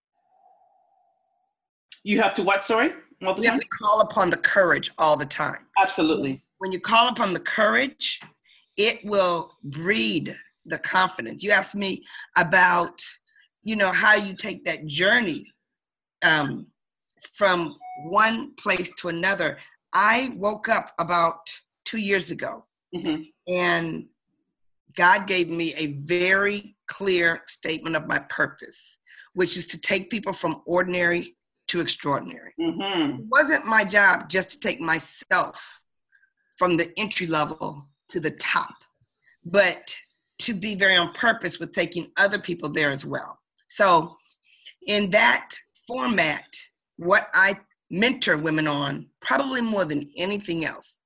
You 2.03 2.19
have 2.19 2.33
to 2.33 2.41
what, 2.41 2.65
sorry? 2.65 2.93
All 3.23 3.35
the 3.35 3.41
we 3.41 3.45
time? 3.45 3.59
have 3.59 3.61
to 3.61 3.67
call 3.79 4.01
upon 4.01 4.31
the 4.31 4.37
courage 4.37 4.89
all 4.97 5.15
the 5.15 5.27
time. 5.27 5.67
Absolutely. 5.77 6.41
When 6.57 6.71
you 6.71 6.79
call 6.79 7.09
upon 7.09 7.31
the 7.31 7.39
courage, 7.39 8.19
it 8.77 8.99
will 9.03 9.53
breed 9.63 10.35
the 10.65 10.77
confidence. 10.77 11.43
You 11.43 11.51
asked 11.51 11.75
me 11.75 12.03
about, 12.37 13.01
you 13.63 13.75
know, 13.75 13.91
how 13.91 14.15
you 14.15 14.33
take 14.33 14.65
that 14.65 14.85
journey 14.85 15.45
um, 16.23 16.67
from 17.33 17.75
one 18.05 18.53
place 18.55 18.91
to 18.99 19.09
another. 19.09 19.57
I 19.93 20.33
woke 20.35 20.69
up 20.69 20.91
about 20.99 21.53
two 21.85 21.99
years 21.99 22.31
ago, 22.31 22.65
mm-hmm. 22.95 23.23
and 23.47 24.05
God 24.95 25.27
gave 25.27 25.49
me 25.49 25.73
a 25.75 25.93
very 26.03 26.75
clear 26.87 27.41
statement 27.47 27.95
of 27.95 28.07
my 28.07 28.19
purpose, 28.29 28.97
which 29.33 29.57
is 29.57 29.65
to 29.67 29.79
take 29.79 30.09
people 30.09 30.33
from 30.33 30.61
ordinary 30.65 31.35
to 31.67 31.81
extraordinary. 31.81 32.53
Mm-hmm. 32.59 33.21
It 33.21 33.25
wasn't 33.29 33.65
my 33.65 33.83
job 33.83 34.29
just 34.29 34.51
to 34.51 34.59
take 34.59 34.79
myself 34.79 35.81
from 36.57 36.77
the 36.77 36.91
entry 36.97 37.27
level 37.27 37.83
to 38.13 38.19
the 38.19 38.31
top, 38.31 38.75
but 39.43 39.95
to 40.39 40.53
be 40.53 40.75
very 40.75 40.95
on 40.95 41.11
purpose 41.13 41.59
with 41.59 41.73
taking 41.73 42.11
other 42.17 42.39
people 42.39 42.69
there 42.69 42.91
as 42.91 43.05
well. 43.05 43.39
So, 43.67 44.15
in 44.87 45.09
that 45.09 45.49
format, 45.87 46.45
what 46.97 47.27
I 47.33 47.55
mentor 47.89 48.37
women 48.37 48.67
on, 48.67 49.07
probably 49.19 49.61
more 49.61 49.85
than 49.85 50.05
anything 50.17 50.63
else, 50.63 50.99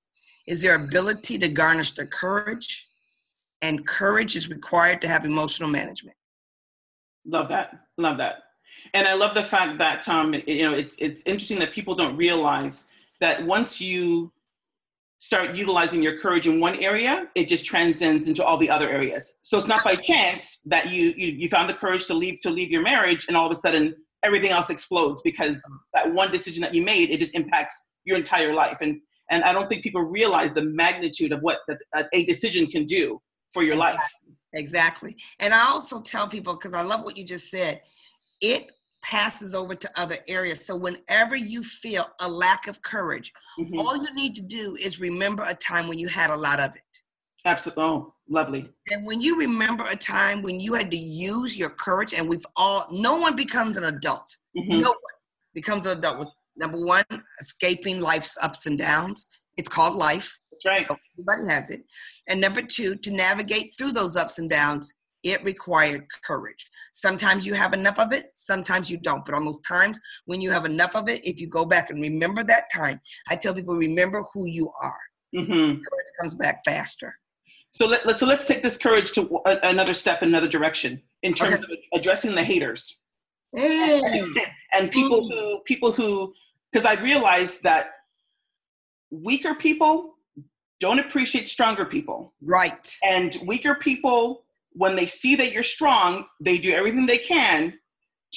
is 0.48 0.62
their 0.62 0.76
ability 0.76 1.38
to 1.40 1.48
garnish 1.48 1.94
their 1.94 2.08
courage, 2.08 2.86
and 3.62 3.88
courage 3.88 4.36
is 4.36 4.50
required 4.50 5.02
to 5.02 5.08
have 5.08 5.24
emotional 5.24 5.70
management. 5.70 6.18
Love 7.26 7.48
that. 7.50 7.74
Love 7.98 8.18
that. 8.18 8.44
And 8.94 9.08
I 9.08 9.14
love 9.14 9.34
the 9.34 9.44
fact 9.44 9.78
that 9.78 10.02
Tom, 10.02 10.34
you 10.34 10.64
know, 10.64 10.74
it's 10.74 10.96
it's 11.00 11.24
interesting 11.26 11.60
that 11.60 11.72
people 11.72 11.96
don't 11.96 12.18
realize 12.18 12.88
that 13.22 13.46
once 13.46 13.80
you 13.80 14.32
start 15.20 15.58
utilizing 15.58 16.04
your 16.04 16.20
courage 16.20 16.48
in 16.48 16.60
one 16.60 16.76
area, 16.80 17.28
it 17.36 17.48
just 17.48 17.66
transcends 17.66 18.28
into 18.28 18.44
all 18.44 18.58
the 18.58 18.70
other 18.70 18.90
areas. 18.90 19.38
So 19.42 19.58
it's 19.58 19.68
not 19.68 19.84
by 19.84 19.96
chance 19.96 20.60
that 20.66 20.90
you 20.90 21.14
you, 21.18 21.34
you 21.34 21.50
found 21.50 21.70
the 21.70 21.74
courage 21.74 22.06
to 22.08 22.14
leave 22.14 22.40
to 22.42 22.50
leave 22.50 22.72
your 22.72 22.82
marriage, 22.82 23.26
and 23.28 23.36
all 23.36 23.46
of 23.46 23.52
a 23.52 23.56
sudden 23.56 23.96
everything 24.24 24.52
else 24.52 24.70
explodes 24.70 25.22
because 25.24 25.62
that 25.94 26.12
one 26.12 26.32
decision 26.32 26.62
that 26.62 26.74
you 26.74 26.82
made 26.82 27.12
it 27.12 27.20
just 27.20 27.36
impacts 27.36 27.90
your 28.06 28.18
entire 28.18 28.54
life. 28.54 28.78
And 28.82 29.00
and 29.30 29.44
I 29.44 29.54
don't 29.54 29.68
think 29.70 29.84
people 29.84 30.02
realize 30.02 30.54
the 30.54 30.64
magnitude 30.64 31.32
of 31.32 31.42
what 31.42 31.60
a 32.14 32.24
decision 32.26 32.68
can 32.68 32.86
do 32.86 33.22
for 33.54 33.64
your 33.64 33.74
exactly. 33.74 34.02
life. 34.02 34.12
Exactly. 34.54 35.18
And 35.40 35.54
I 35.54 35.68
also 35.70 36.02
tell 36.02 36.28
people, 36.28 36.56
because 36.56 36.74
I 36.74 36.82
love 36.82 37.04
what 37.04 37.18
you 37.18 37.26
just 37.26 37.50
said, 37.50 37.82
it 38.42 38.72
passes 39.10 39.56
over 39.56 39.74
to 39.74 39.90
other 39.96 40.18
areas. 40.28 40.66
So 40.66 40.76
whenever 40.76 41.36
you 41.36 41.64
feel 41.64 42.08
a 42.20 42.30
lack 42.30 42.68
of 42.68 42.82
courage, 42.82 43.32
mm-hmm. 43.58 43.80
all 43.80 43.96
you 43.96 44.14
need 44.14 44.36
to 44.36 44.42
do 44.42 44.76
is 44.84 45.00
remember 45.00 45.44
a 45.48 45.56
time 45.56 45.88
when 45.88 45.98
you 45.98 46.08
had 46.08 46.30
a 46.30 46.36
lot 46.36 46.60
of 46.60 46.76
it. 46.76 46.82
Absolutely. 47.46 47.84
Oh, 47.84 48.14
lovely. 48.28 48.70
And 48.92 49.08
when 49.08 49.22
you 49.22 49.40
remember 49.40 49.86
a 49.86 49.96
time 49.96 50.42
when 50.42 50.60
you 50.60 50.74
had 50.74 50.92
to 50.92 50.98
use 50.98 51.56
your 51.56 51.70
courage, 51.70 52.14
and 52.14 52.28
we've 52.28 52.46
all, 52.58 52.86
no 52.92 53.18
one 53.18 53.36
becomes 53.36 53.78
an 53.78 53.86
adult. 53.86 54.36
Mm-hmm. 54.58 54.82
No 54.82 54.90
one 54.90 55.18
becomes 55.54 55.86
an 55.86 55.98
adult 55.98 56.20
with 56.20 56.30
number 56.58 56.84
one, 56.84 57.06
escaping 57.40 58.02
life's 58.02 58.38
ups 58.44 58.66
and 58.66 58.78
downs. 58.78 59.28
It's 59.56 59.70
called 59.70 59.96
life. 59.96 60.36
That's 60.52 60.66
right. 60.66 60.88
So 60.88 60.98
everybody 61.16 61.54
has 61.54 61.70
it. 61.70 61.84
And 62.28 62.42
number 62.42 62.62
two, 62.62 62.96
to 62.96 63.12
navigate 63.12 63.74
through 63.78 63.94
those 63.94 64.18
ups 64.18 64.40
and 64.40 64.50
downs, 64.50 64.94
it 65.24 65.44
required 65.44 66.06
courage. 66.24 66.70
Sometimes 66.94 67.46
you 67.46 67.54
have 67.54 67.74
enough 67.74 68.00
of 68.00 68.14
it, 68.14 68.32
sometimes 68.36 68.90
you 68.90 68.98
don't. 68.98 69.26
But 69.26 69.36
on 69.36 69.46
those 69.46 69.60
times 69.62 70.00
when 70.26 70.42
you 70.42 70.52
have 70.52 70.66
enough 70.66 70.96
of 70.96 71.10
it, 71.10 71.26
if 71.26 71.40
you 71.40 71.48
go 71.48 71.66
back 71.66 71.90
and 71.90 72.02
remember 72.02 72.44
that 72.44 72.66
time, 72.74 73.02
I 73.30 73.36
tell 73.36 73.54
people 73.54 73.76
remember 73.76 74.24
who 74.34 74.48
you 74.48 74.72
are. 74.82 75.00
Mm-hmm. 75.36 75.52
Courage 75.52 76.08
comes 76.20 76.34
back 76.36 76.64
faster. 76.66 77.16
So 77.72 77.86
let, 77.86 78.18
so 78.18 78.26
let's 78.26 78.46
take 78.46 78.64
this 78.64 78.78
courage 78.78 79.12
to 79.14 79.40
another 79.46 79.94
step, 79.94 80.22
another 80.22 80.48
direction 80.48 81.02
in 81.22 81.34
terms 81.34 81.58
okay. 81.58 81.64
of 81.64 82.00
addressing 82.00 82.34
the 82.34 82.44
haters 82.44 83.00
mm. 83.56 84.30
and 84.74 84.92
people 84.92 85.30
mm. 85.30 85.34
who 85.34 85.62
people 85.66 85.92
who 85.92 86.34
because 86.72 86.86
I've 86.86 87.04
realized 87.04 87.64
that 87.64 87.92
weaker 89.12 89.56
people 89.56 90.16
don't 90.80 91.00
appreciate 91.00 91.50
stronger 91.50 91.86
people. 91.86 92.34
Right. 92.42 92.96
And 93.04 93.38
weaker 93.46 93.76
people, 93.76 94.46
when 94.78 94.96
they 94.96 95.08
see 95.08 95.36
that 95.36 95.52
you're 95.52 95.64
strong, 95.64 96.26
they 96.40 96.58
do 96.58 96.72
everything 96.72 97.06
they 97.06 97.18
can 97.18 97.74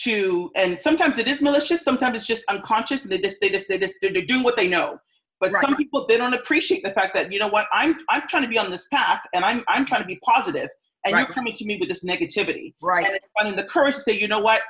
to, 0.03 0.51
and 0.57 0.79
sometimes 0.81 1.19
it 1.19 1.29
is 1.29 1.43
malicious, 1.43 1.83
sometimes 1.83 2.17
it's 2.19 2.27
just 2.27 2.45
unconscious, 2.49 3.03
and 3.03 3.13
they 3.13 3.19
just, 3.19 3.41
they 3.41 3.51
just, 3.51 3.69
they 3.69 3.79
just, 3.79 3.97
they're 4.01 4.13
doing 4.13 4.43
what 4.43 4.57
they 4.57 4.69
know. 4.69 4.99
But 5.41 5.53
Right. 5.53 5.65
some 5.65 5.77
people 5.77 6.07
they 6.07 6.19
don't 6.19 6.35
appreciate 6.35 6.83
the 6.83 6.91
fact 6.91 7.15
that 7.15 7.33
you 7.33 7.39
know 7.39 7.49
what 7.49 7.67
I'm 7.73 7.97
I'm 8.11 8.29
trying 8.29 8.43
to 8.43 8.49
be 8.49 8.59
on 8.59 8.71
this 8.71 8.87
path 8.89 9.23
and 9.33 9.43
I'm 9.43 9.65
I'm 9.69 9.87
trying 9.87 10.03
to 10.03 10.07
be 10.07 10.19
positive 10.23 10.69
and 11.07 11.15
Right. 11.15 11.27
you're 11.27 11.35
coming 11.35 11.55
to 11.55 11.65
me 11.65 11.79
with 11.79 11.89
this 11.89 12.05
negativity 12.05 12.75
Right. 12.83 13.07
and 13.07 13.15
it's 13.15 13.27
finding 13.39 13.57
the 13.57 13.65
courage 13.65 13.95
to 13.95 14.01
say 14.03 14.13
you 14.13 14.29
know 14.29 14.41
what 14.41 14.61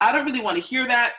I 0.00 0.10
don't 0.10 0.24
really 0.24 0.40
want 0.40 0.56
to 0.56 0.62
hear 0.62 0.86
that. 0.86 1.12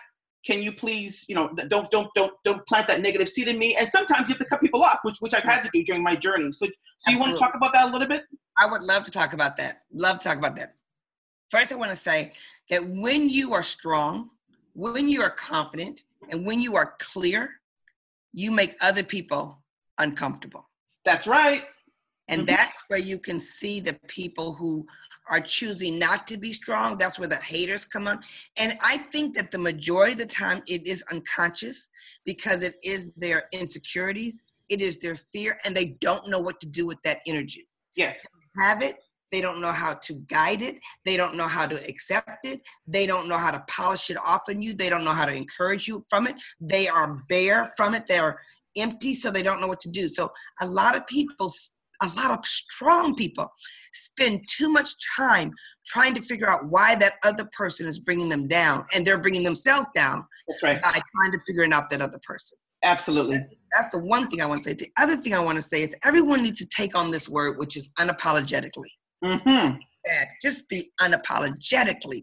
Can 0.43 0.63
you 0.63 0.73
please 0.73 1.23
you 1.29 1.35
know 1.35 1.51
don't 1.69 1.91
don't 1.91 2.09
don't 2.15 2.33
don't 2.43 2.65
plant 2.65 2.87
that 2.87 2.99
negative 3.01 3.29
seed 3.29 3.47
in 3.47 3.59
me? 3.59 3.75
And 3.75 3.87
sometimes 3.89 4.27
you 4.27 4.33
have 4.33 4.39
to 4.39 4.45
cut 4.45 4.59
people 4.59 4.83
off, 4.83 4.99
which 5.03 5.17
which 5.19 5.35
I've 5.35 5.43
had 5.43 5.61
to 5.61 5.69
do 5.71 5.83
during 5.83 6.01
my 6.01 6.15
journey. 6.15 6.51
So 6.51 6.65
so 6.97 7.11
you 7.11 7.19
want 7.19 7.31
to 7.31 7.37
talk 7.37 7.53
about 7.53 7.73
that 7.73 7.89
a 7.89 7.91
little 7.91 8.07
bit? 8.07 8.23
I 8.57 8.65
would 8.65 8.83
love 8.83 9.03
to 9.05 9.11
talk 9.11 9.33
about 9.33 9.57
that. 9.57 9.83
Love 9.91 10.19
to 10.19 10.27
talk 10.27 10.37
about 10.37 10.55
that. 10.57 10.73
First, 11.49 11.71
I 11.71 11.75
want 11.75 11.91
to 11.91 11.97
say 11.97 12.33
that 12.69 12.85
when 12.87 13.29
you 13.29 13.53
are 13.53 13.63
strong, 13.63 14.29
when 14.73 15.07
you 15.07 15.21
are 15.21 15.29
confident, 15.29 16.03
and 16.29 16.45
when 16.45 16.61
you 16.61 16.75
are 16.75 16.95
clear, 16.99 17.59
you 18.31 18.51
make 18.51 18.75
other 18.81 19.03
people 19.03 19.63
uncomfortable. 19.97 20.69
That's 21.05 21.27
right. 21.27 21.65
And 22.27 22.43
Mhm. 22.43 22.47
that's 22.47 22.83
where 22.87 22.99
you 22.99 23.19
can 23.19 23.39
see 23.39 23.79
the 23.79 23.93
people 24.07 24.53
who 24.53 24.87
are 25.29 25.41
choosing 25.41 25.99
not 25.99 26.27
to 26.27 26.37
be 26.37 26.53
strong. 26.53 26.97
That's 26.97 27.19
where 27.19 27.27
the 27.27 27.37
haters 27.37 27.85
come 27.85 28.07
on. 28.07 28.23
And 28.57 28.77
I 28.81 28.97
think 28.97 29.35
that 29.35 29.51
the 29.51 29.57
majority 29.57 30.13
of 30.13 30.17
the 30.19 30.25
time 30.25 30.63
it 30.67 30.85
is 30.87 31.03
unconscious 31.11 31.89
because 32.25 32.61
it 32.61 32.75
is 32.83 33.09
their 33.15 33.47
insecurities, 33.51 34.43
it 34.69 34.81
is 34.81 34.97
their 34.99 35.15
fear, 35.15 35.57
and 35.65 35.75
they 35.75 35.85
don't 35.85 36.27
know 36.27 36.39
what 36.39 36.59
to 36.61 36.67
do 36.67 36.85
with 36.85 37.01
that 37.03 37.19
energy. 37.27 37.67
Yes. 37.95 38.25
Have 38.59 38.81
it, 38.81 38.97
they 39.31 39.41
don't 39.41 39.61
know 39.61 39.71
how 39.71 39.95
to 39.95 40.13
guide 40.27 40.61
it, 40.61 40.77
they 41.05 41.17
don't 41.17 41.35
know 41.35 41.47
how 41.47 41.65
to 41.65 41.75
accept 41.87 42.45
it, 42.45 42.61
they 42.87 43.07
don't 43.07 43.27
know 43.27 43.37
how 43.37 43.51
to 43.51 43.63
polish 43.67 44.11
it 44.11 44.17
off 44.17 44.43
on 44.47 44.61
you, 44.61 44.73
they 44.73 44.89
don't 44.89 45.03
know 45.03 45.13
how 45.13 45.25
to 45.25 45.33
encourage 45.33 45.87
you 45.87 46.05
from 46.09 46.27
it. 46.27 46.35
They 46.59 46.87
are 46.87 47.23
bare 47.29 47.71
from 47.75 47.95
it, 47.95 48.05
they're 48.07 48.39
empty, 48.77 49.15
so 49.15 49.31
they 49.31 49.43
don't 49.43 49.59
know 49.59 49.67
what 49.67 49.79
to 49.81 49.89
do. 49.89 50.11
So 50.13 50.31
a 50.61 50.67
lot 50.67 50.95
of 50.95 51.07
people 51.07 51.51
a 52.01 52.07
lot 52.17 52.37
of 52.37 52.45
strong 52.45 53.15
people 53.15 53.49
spend 53.93 54.41
too 54.49 54.67
much 54.69 54.93
time 55.15 55.53
trying 55.85 56.13
to 56.13 56.21
figure 56.21 56.49
out 56.49 56.67
why 56.69 56.95
that 56.95 57.13
other 57.23 57.47
person 57.55 57.87
is 57.87 57.99
bringing 57.99 58.29
them 58.29 58.47
down 58.47 58.83
and 58.93 59.05
they're 59.05 59.19
bringing 59.19 59.43
themselves 59.43 59.87
down 59.95 60.25
That's 60.47 60.63
right. 60.63 60.81
by 60.81 60.91
trying 60.91 61.31
to 61.31 61.39
figure 61.39 61.65
out 61.71 61.89
that 61.91 62.01
other 62.01 62.19
person 62.23 62.57
Absolutely. 62.83 63.37
that's 63.71 63.91
the 63.91 63.99
one 63.99 64.27
thing 64.27 64.41
i 64.41 64.45
want 64.45 64.63
to 64.63 64.69
say. 64.69 64.73
The 64.73 64.89
other 64.97 65.15
thing 65.17 65.33
i 65.33 65.39
want 65.39 65.57
to 65.57 65.61
say 65.61 65.81
is 65.83 65.95
everyone 66.03 66.43
needs 66.43 66.59
to 66.59 66.67
take 66.67 66.95
on 66.95 67.11
this 67.11 67.27
word 67.29 67.57
which 67.57 67.77
is 67.77 67.89
unapologetically. 67.99 68.91
Mm-hmm. 69.23 69.77
just 70.41 70.67
be 70.69 70.91
unapologetically. 70.99 72.21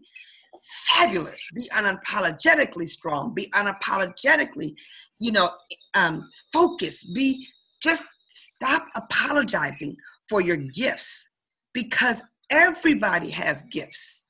Fabulous. 0.87 1.41
Be 1.55 1.63
unapologetically 1.75 2.87
strong. 2.87 3.33
Be 3.33 3.49
unapologetically 3.55 4.73
you 5.19 5.31
know 5.31 5.49
um 5.95 6.29
focus 6.53 7.03
be 7.13 7.45
just 7.81 8.03
stop 8.27 8.85
apologizing 8.95 9.95
for 10.29 10.41
your 10.41 10.57
gifts 10.57 11.27
because 11.73 12.21
everybody 12.49 13.29
has 13.29 13.63
gifts 13.71 14.25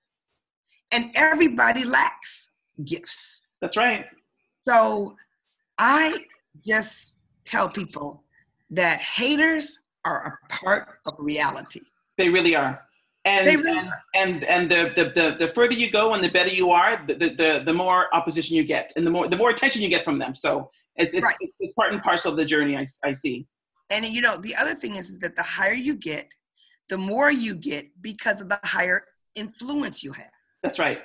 and 0.94 1.12
everybody 1.16 1.84
lacks 1.84 2.50
gifts. 2.86 3.44
That's 3.62 3.78
right. 3.78 4.06
so 4.68 5.16
i 5.78 6.18
just 6.66 7.16
tell 7.46 7.70
people 7.70 8.24
that 8.70 9.00
haters 9.00 9.78
are 10.06 10.40
a 10.44 10.54
part 10.54 11.00
of 11.06 11.14
reality 11.20 11.82
They 12.18 12.30
really 12.30 12.56
are. 12.56 12.82
And 13.24 13.46
They 13.48 13.56
really 13.56 13.78
and, 13.78 13.92
and 14.16 14.44
and 14.46 14.72
the, 14.72 14.82
the 14.98 15.04
the 15.18 15.46
the 15.46 15.48
further 15.54 15.74
you 15.74 15.92
go 15.92 16.14
and 16.16 16.24
the 16.24 16.30
better 16.30 16.50
you 16.50 16.72
are, 16.72 17.04
the, 17.08 17.14
the 17.14 17.62
the 17.64 17.74
more 17.74 18.00
opposition 18.16 18.56
you 18.58 18.64
get, 18.64 18.92
and 18.96 19.06
the 19.06 19.12
more 19.12 19.28
the 19.28 19.38
more 19.38 19.52
attention 19.52 19.82
you 19.84 19.90
get 19.90 20.04
from 20.04 20.18
them. 20.18 20.34
So 20.36 20.72
it's 20.96 21.14
it's, 21.14 21.24
Right. 21.24 21.36
it's, 21.60 21.74
part 21.76 21.94
and 21.94 22.02
parcel 22.02 22.32
of 22.32 22.38
the 22.38 22.46
journey. 22.46 22.76
I, 22.76 22.86
I 23.04 23.12
see. 23.14 23.46
And 23.94 24.04
you 24.06 24.22
know, 24.26 24.36
the 24.48 24.56
other 24.56 24.74
thing 24.74 24.96
is, 24.96 25.10
is 25.14 25.20
that 25.20 25.36
the 25.36 25.44
higher 25.44 25.74
you 25.88 25.96
get, 25.96 26.26
the 26.90 26.98
more 26.98 27.30
you 27.32 27.54
get 27.54 27.86
because 28.02 28.42
of 28.42 28.50
the 28.50 28.60
higher 28.64 29.04
influence 29.36 30.04
you 30.04 30.14
have. 30.14 30.34
That's 30.64 30.80
right. 30.80 31.00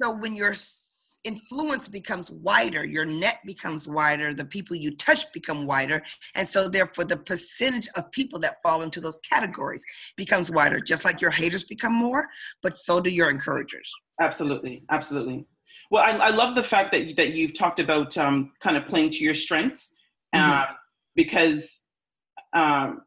So 0.00 0.12
when 0.22 0.36
your 0.36 0.50
s- 0.50 0.85
influence 1.26 1.88
becomes 1.88 2.30
wider, 2.30 2.84
your 2.84 3.04
net 3.04 3.40
becomes 3.44 3.88
wider, 3.88 4.32
the 4.32 4.44
people 4.44 4.76
you 4.76 4.96
touch 4.96 5.30
become 5.32 5.66
wider, 5.66 6.02
and 6.34 6.46
so 6.46 6.68
therefore 6.68 7.04
the 7.04 7.16
percentage 7.16 7.88
of 7.96 8.10
people 8.12 8.38
that 8.40 8.56
fall 8.62 8.82
into 8.82 9.00
those 9.00 9.18
categories 9.18 9.84
becomes 10.16 10.50
wider. 10.50 10.80
Just 10.80 11.04
like 11.04 11.20
your 11.20 11.30
haters 11.30 11.64
become 11.64 11.92
more, 11.92 12.26
but 12.62 12.76
so 12.76 13.00
do 13.00 13.10
your 13.10 13.30
encouragers. 13.30 13.92
Absolutely. 14.20 14.82
Absolutely. 14.90 15.46
Well, 15.90 16.02
I, 16.02 16.28
I 16.28 16.30
love 16.30 16.54
the 16.54 16.62
fact 16.62 16.92
that 16.92 17.06
you, 17.06 17.14
that 17.14 17.32
you've 17.34 17.54
talked 17.54 17.80
about 17.80 18.16
um, 18.16 18.52
kind 18.60 18.76
of 18.76 18.86
playing 18.86 19.10
to 19.12 19.18
your 19.18 19.34
strengths, 19.34 19.94
uh, 20.32 20.66
because 21.14 21.84
um, 22.52 23.02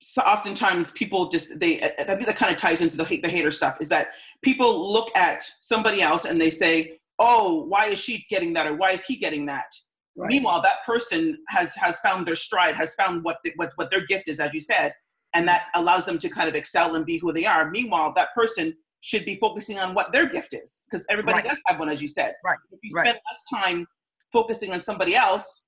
so 0.00 0.22
oftentimes 0.22 0.90
people 0.92 1.28
just 1.28 1.58
they 1.58 1.82
I 1.82 1.92
I 1.98 2.04
think 2.04 2.26
that 2.26 2.36
kind 2.36 2.52
of 2.54 2.60
ties 2.60 2.80
into 2.80 2.96
the 2.96 3.04
hate 3.04 3.22
the 3.22 3.28
hater 3.28 3.50
stuff 3.50 3.78
is 3.80 3.88
that 3.88 4.08
people 4.42 4.92
look 4.92 5.10
at 5.16 5.42
somebody 5.60 6.02
else 6.02 6.24
and 6.24 6.40
they 6.40 6.50
say, 6.50 6.98
"Oh, 7.18 7.64
why 7.64 7.86
is 7.86 7.98
she 7.98 8.24
getting 8.30 8.52
that?" 8.54 8.66
or 8.66 8.74
"Why 8.74 8.92
is 8.92 9.04
he 9.04 9.16
getting 9.16 9.46
that?" 9.46 9.72
Meanwhile, 10.18 10.62
that 10.62 10.84
person 10.86 11.38
has 11.48 11.74
has 11.74 11.98
found 12.00 12.26
their 12.26 12.36
stride, 12.36 12.74
has 12.74 12.94
found 12.94 13.22
what 13.22 13.38
the, 13.44 13.52
what 13.56 13.72
what 13.76 13.90
their 13.90 14.06
gift 14.06 14.28
is, 14.28 14.40
as 14.40 14.52
you 14.54 14.60
said, 14.60 14.94
and 15.34 15.46
that 15.46 15.66
allows 15.74 16.06
them 16.06 16.18
to 16.20 16.28
kind 16.30 16.48
of 16.48 16.54
excel 16.54 16.94
and 16.96 17.04
be 17.04 17.18
who 17.18 17.32
they 17.32 17.44
are. 17.44 17.70
Meanwhile, 17.70 18.14
that 18.16 18.34
person 18.34 18.74
should 19.00 19.26
be 19.26 19.36
focusing 19.36 19.78
on 19.78 19.94
what 19.94 20.12
their 20.12 20.26
gift 20.26 20.54
is, 20.54 20.82
because 20.90 21.04
everybody 21.10 21.36
Right. 21.36 21.44
does 21.50 21.58
have 21.66 21.78
one, 21.78 21.90
as 21.90 22.00
you 22.00 22.08
said. 22.08 22.34
Right. 22.42 22.58
If 22.72 22.80
you 22.82 22.94
Right. 22.94 23.08
spend 23.08 23.20
less 23.30 23.44
time 23.62 23.86
focusing 24.32 24.72
on 24.72 24.80
somebody 24.80 25.14
else, 25.14 25.66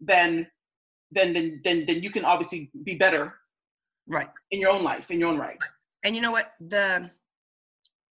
then 0.00 0.48
then 1.10 1.32
then 1.32 1.60
then, 1.64 1.84
then 1.86 2.02
you 2.02 2.10
can 2.10 2.24
obviously 2.24 2.70
be 2.84 2.94
better 2.94 3.34
right. 4.06 4.30
in 4.52 4.60
your 4.60 4.70
own 4.70 4.84
life, 4.84 5.10
in 5.10 5.18
your 5.18 5.30
own 5.30 5.38
right. 5.38 5.58
And 6.04 6.14
you 6.14 6.22
know 6.22 6.30
what? 6.30 6.54
The 6.60 7.10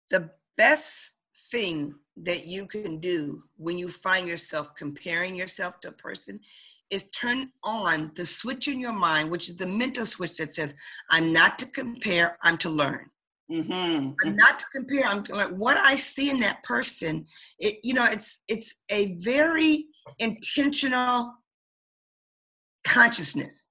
the 0.10 0.30
best 0.58 1.16
thing 1.52 1.96
that 2.24 2.46
you 2.46 2.66
can 2.66 3.00
do 3.00 3.44
when 3.58 3.78
you 3.78 3.90
find 3.90 4.28
yourself 4.28 4.76
comparing 4.76 5.36
yourself 5.36 5.80
to 5.82 5.90
a 5.90 5.94
person 5.94 6.40
is 6.90 7.04
turn 7.12 7.52
on 7.64 8.12
the 8.16 8.26
switch 8.26 8.68
in 8.68 8.80
your 8.80 8.94
mind, 8.94 9.30
which 9.30 9.50
is 9.50 9.56
the 9.56 9.68
mental 9.68 10.06
switch 10.06 10.38
that 10.38 10.54
says, 10.54 10.74
I'm 11.12 11.32
not 11.32 11.60
to 11.60 11.66
compare, 11.68 12.38
I'm 12.44 12.58
to 12.58 12.70
learn. 12.70 13.10
Mm-hmm. 13.52 14.12
I'm 14.26 14.36
not 14.36 14.60
to 14.60 14.66
compare. 14.72 15.06
I'm 15.06 15.24
to 15.24 15.36
learn. 15.36 15.58
what 15.58 15.76
I 15.78 15.96
see 15.96 16.30
in 16.30 16.40
that 16.42 16.62
person. 16.64 17.26
It, 17.58 17.80
you 17.84 17.96
know, 17.96 18.06
it's 18.06 18.42
it's 18.48 18.76
a 18.92 19.16
very 19.16 19.88
intentional 20.20 21.34
consciousness 22.84 23.70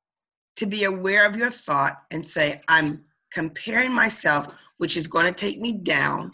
to 0.57 0.67
be 0.67 0.83
aware 0.83 1.25
of 1.27 1.37
your 1.37 1.51
thought 1.51 1.95
and 2.11 2.27
say, 2.27 2.61
I'm 2.67 3.05
comparing 3.33 3.93
myself, 3.93 4.49
which 4.79 4.97
is 4.97 5.07
going 5.07 5.27
to 5.27 5.33
take 5.33 5.61
me 5.61 5.73
down, 5.73 6.33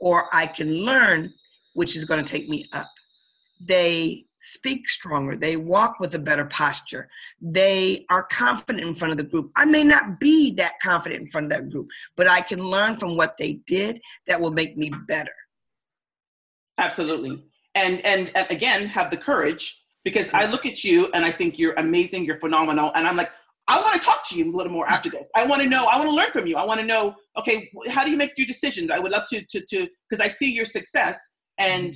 or 0.00 0.24
I 0.32 0.46
can 0.46 0.72
learn, 0.72 1.34
which 1.78 1.94
is 1.94 2.04
going 2.04 2.22
to 2.22 2.28
take 2.28 2.48
me 2.48 2.64
up. 2.72 2.88
They 3.60 4.24
speak 4.38 4.88
stronger. 4.88 5.36
They 5.36 5.56
walk 5.56 6.00
with 6.00 6.12
a 6.16 6.18
better 6.18 6.44
posture. 6.46 7.08
They 7.40 8.04
are 8.10 8.24
confident 8.24 8.84
in 8.84 8.96
front 8.96 9.12
of 9.12 9.18
the 9.18 9.22
group. 9.22 9.52
I 9.56 9.64
may 9.64 9.84
not 9.84 10.18
be 10.18 10.52
that 10.54 10.72
confident 10.82 11.20
in 11.20 11.28
front 11.28 11.44
of 11.46 11.50
that 11.52 11.70
group, 11.70 11.86
but 12.16 12.28
I 12.28 12.40
can 12.40 12.58
learn 12.58 12.96
from 12.96 13.16
what 13.16 13.36
they 13.38 13.60
did 13.68 14.00
that 14.26 14.40
will 14.40 14.50
make 14.50 14.76
me 14.76 14.90
better. 15.06 15.36
Absolutely. 16.78 17.44
And, 17.76 18.04
and 18.04 18.32
and 18.34 18.48
again, 18.50 18.88
have 18.88 19.12
the 19.12 19.16
courage 19.16 19.80
because 20.02 20.28
I 20.32 20.46
look 20.46 20.66
at 20.66 20.82
you 20.82 21.12
and 21.14 21.24
I 21.24 21.30
think 21.30 21.60
you're 21.60 21.74
amazing, 21.74 22.24
you're 22.24 22.40
phenomenal, 22.40 22.90
and 22.96 23.06
I'm 23.06 23.16
like, 23.16 23.30
I 23.68 23.80
want 23.80 23.94
to 23.94 24.00
talk 24.00 24.26
to 24.30 24.36
you 24.36 24.52
a 24.52 24.56
little 24.56 24.72
more 24.72 24.88
after 24.88 25.10
this. 25.10 25.30
I 25.36 25.44
want 25.46 25.62
to 25.62 25.68
know, 25.68 25.84
I 25.84 25.96
want 25.98 26.08
to 26.08 26.14
learn 26.14 26.32
from 26.32 26.46
you. 26.46 26.56
I 26.56 26.64
want 26.64 26.80
to 26.80 26.86
know, 26.86 27.14
okay, 27.38 27.70
how 27.88 28.02
do 28.02 28.10
you 28.10 28.16
make 28.16 28.32
your 28.36 28.46
decisions? 28.46 28.90
I 28.90 28.98
would 28.98 29.12
love 29.12 29.28
to 29.28 29.44
to 29.44 29.60
to 29.60 29.86
because 30.08 30.24
I 30.24 30.28
see 30.28 30.50
your 30.52 30.64
success, 30.64 31.16
and 31.58 31.94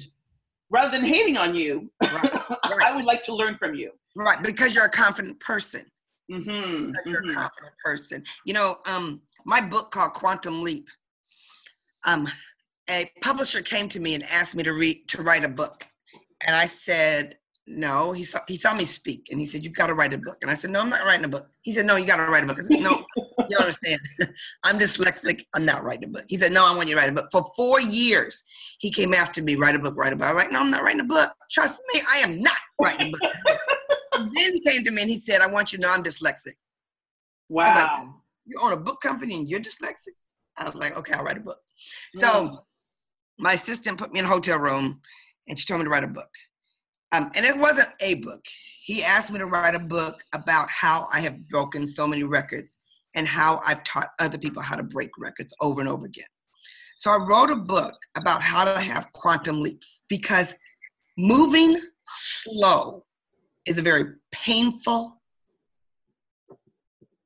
rather 0.71 0.91
than 0.91 1.05
hating 1.05 1.37
on 1.37 1.55
you, 1.55 1.91
Right, 2.03 2.33
I 2.83 2.93
would 2.95 3.05
like 3.05 3.23
to 3.25 3.35
learn 3.35 3.57
from 3.59 3.75
you. 3.75 3.93
Right, 4.15 4.43
because 4.43 4.75
you're 4.75 4.87
a 4.87 4.91
confident 4.91 5.39
person. 5.41 5.87
Mm-hmm. 6.31 6.93
because 6.93 7.07
you're 7.07 7.31
a 7.31 7.35
confident 7.35 7.73
person. 7.85 8.25
You 8.47 8.55
know, 8.55 8.77
um, 8.87 9.21
my 9.45 9.61
book 9.61 9.91
called 9.91 10.15
Quantum 10.15 10.63
Leap. 10.63 10.89
Um, 12.07 12.29
a 12.91 13.11
publisher 13.23 13.61
came 13.61 13.89
to 13.91 14.01
me 14.01 14.15
and 14.15 14.25
asked 14.25 14.57
me 14.57 14.63
to 14.63 14.73
read 14.73 15.07
to 15.09 15.23
write 15.23 15.45
a 15.45 15.49
book, 15.49 15.87
and 16.47 16.57
I 16.57 16.67
said 16.67 17.37
no. 17.67 18.13
He 18.13 18.25
saw 18.25 18.41
he 18.49 18.57
saw 18.57 18.75
me 18.75 18.85
speak, 18.85 19.29
and 19.31 19.41
he 19.41 19.47
said, 19.47 19.65
"You've 19.65 19.75
got 19.75 19.87
to 19.89 19.95
write 19.95 20.15
a 20.15 20.19
book." 20.19 20.39
And 20.43 20.51
I 20.51 20.55
said, 20.55 20.71
"No, 20.71 20.81
I'm 20.81 20.91
not 20.91 21.05
writing 21.05 21.25
a 21.25 21.29
book." 21.29 21.49
He 21.63 21.73
said, 21.73 21.87
"No, 21.87 21.97
you 21.97 22.07
got 22.07 22.17
to 22.17 22.25
write 22.31 22.45
a 22.45 22.47
book." 22.47 22.59
I 22.59 22.63
said, 22.63 22.81
"No, 22.83 23.05
you 23.17 23.25
don't 23.51 23.61
understand. 23.63 24.01
I'm 24.65 24.79
dyslexic. 24.79 25.45
I'm 25.55 25.65
not 25.65 25.85
writing 25.85 26.05
a 26.05 26.09
book." 26.09 26.25
He 26.29 26.37
said, 26.37 26.53
"No, 26.53 26.65
I 26.67 26.75
want 26.75 26.89
you 26.89 26.95
to 26.95 27.01
write 27.01 27.11
a 27.11 27.13
book." 27.13 27.29
For 27.33 27.45
four 27.57 27.81
years, 27.81 28.43
he 28.79 28.91
came 28.91 29.15
after 29.15 29.43
me, 29.43 29.57
write 29.57 29.75
a 29.75 29.79
book, 29.79 29.97
write 29.97 30.13
a 30.13 30.17
book. 30.17 30.29
I'm 30.29 30.35
like, 30.37 30.53
"No, 30.53 30.61
I'm 30.61 30.71
not 30.71 30.83
writing 30.83 31.01
a 31.01 31.05
book. 31.05 31.33
Trust 31.51 31.81
me, 31.93 32.01
I 32.13 32.19
am 32.19 32.41
not 32.41 32.57
writing 32.81 33.09
a 33.09 33.11
book." 33.11 33.33
and 34.15 34.31
then 34.35 34.53
he 34.55 34.61
came 34.61 34.83
to 34.85 34.91
me 34.91 35.03
and 35.03 35.11
he 35.11 35.21
said, 35.21 35.41
"I 35.41 35.47
want 35.47 35.73
you 35.73 35.79
to 35.79 35.83
know 35.83 35.93
I'm 35.93 36.03
dyslexic." 36.03 36.55
Wow. 37.49 38.15
you 38.47 38.57
own 38.63 38.73
a 38.73 38.77
book 38.77 39.01
company 39.01 39.37
and 39.37 39.49
you're 39.49 39.61
dyslexic? 39.61 40.15
I 40.59 40.65
was 40.65 40.75
like, 40.75 40.97
okay, 40.99 41.13
I'll 41.15 41.23
write 41.23 41.37
a 41.37 41.41
book. 41.41 41.59
So 42.15 42.27
Mm. 42.27 42.65
my 43.39 43.53
assistant 43.53 43.99
put 43.99 44.13
me 44.13 44.19
in 44.21 44.25
a 44.25 44.29
hotel 44.29 44.59
room 44.59 45.01
and 45.49 45.59
she 45.59 45.67
told 45.67 45.81
me 45.81 45.85
to 45.85 45.91
write 45.91 46.05
a 46.05 46.09
book. 46.09 46.31
Um, 47.13 47.31
and 47.37 47.45
it 47.45 47.57
wasn't 47.57 47.89
a 48.01 48.15
book. 48.17 48.45
He 48.81 49.03
asked 49.03 49.31
me 49.31 49.39
to 49.39 49.47
write 49.47 49.75
a 49.75 49.79
book 49.79 50.25
about 50.35 50.69
how 50.71 51.07
I 51.15 51.21
have 51.21 51.49
broken 51.49 51.87
so 51.87 52.07
many 52.07 52.25
records 52.25 52.79
and 53.15 53.29
how 53.29 53.61
I've 53.67 53.85
taught 53.85 54.09
other 54.19 54.39
people 54.39 54.63
how 54.63 54.77
to 54.77 54.83
break 54.83 55.11
records 55.19 55.55
over 55.61 55.81
and 55.81 55.89
over 55.89 56.07
again. 56.07 56.27
So 56.97 57.11
I 57.11 57.17
wrote 57.17 57.51
a 57.51 57.57
book 57.57 57.95
about 58.17 58.43
how 58.43 58.65
to 58.65 58.81
have 58.81 59.13
quantum 59.13 59.61
leaps 59.61 60.01
because 60.09 60.55
moving 61.19 61.79
slow 62.05 63.05
is 63.67 63.79
a 63.79 63.83
very 63.83 64.05
painful 64.33 65.21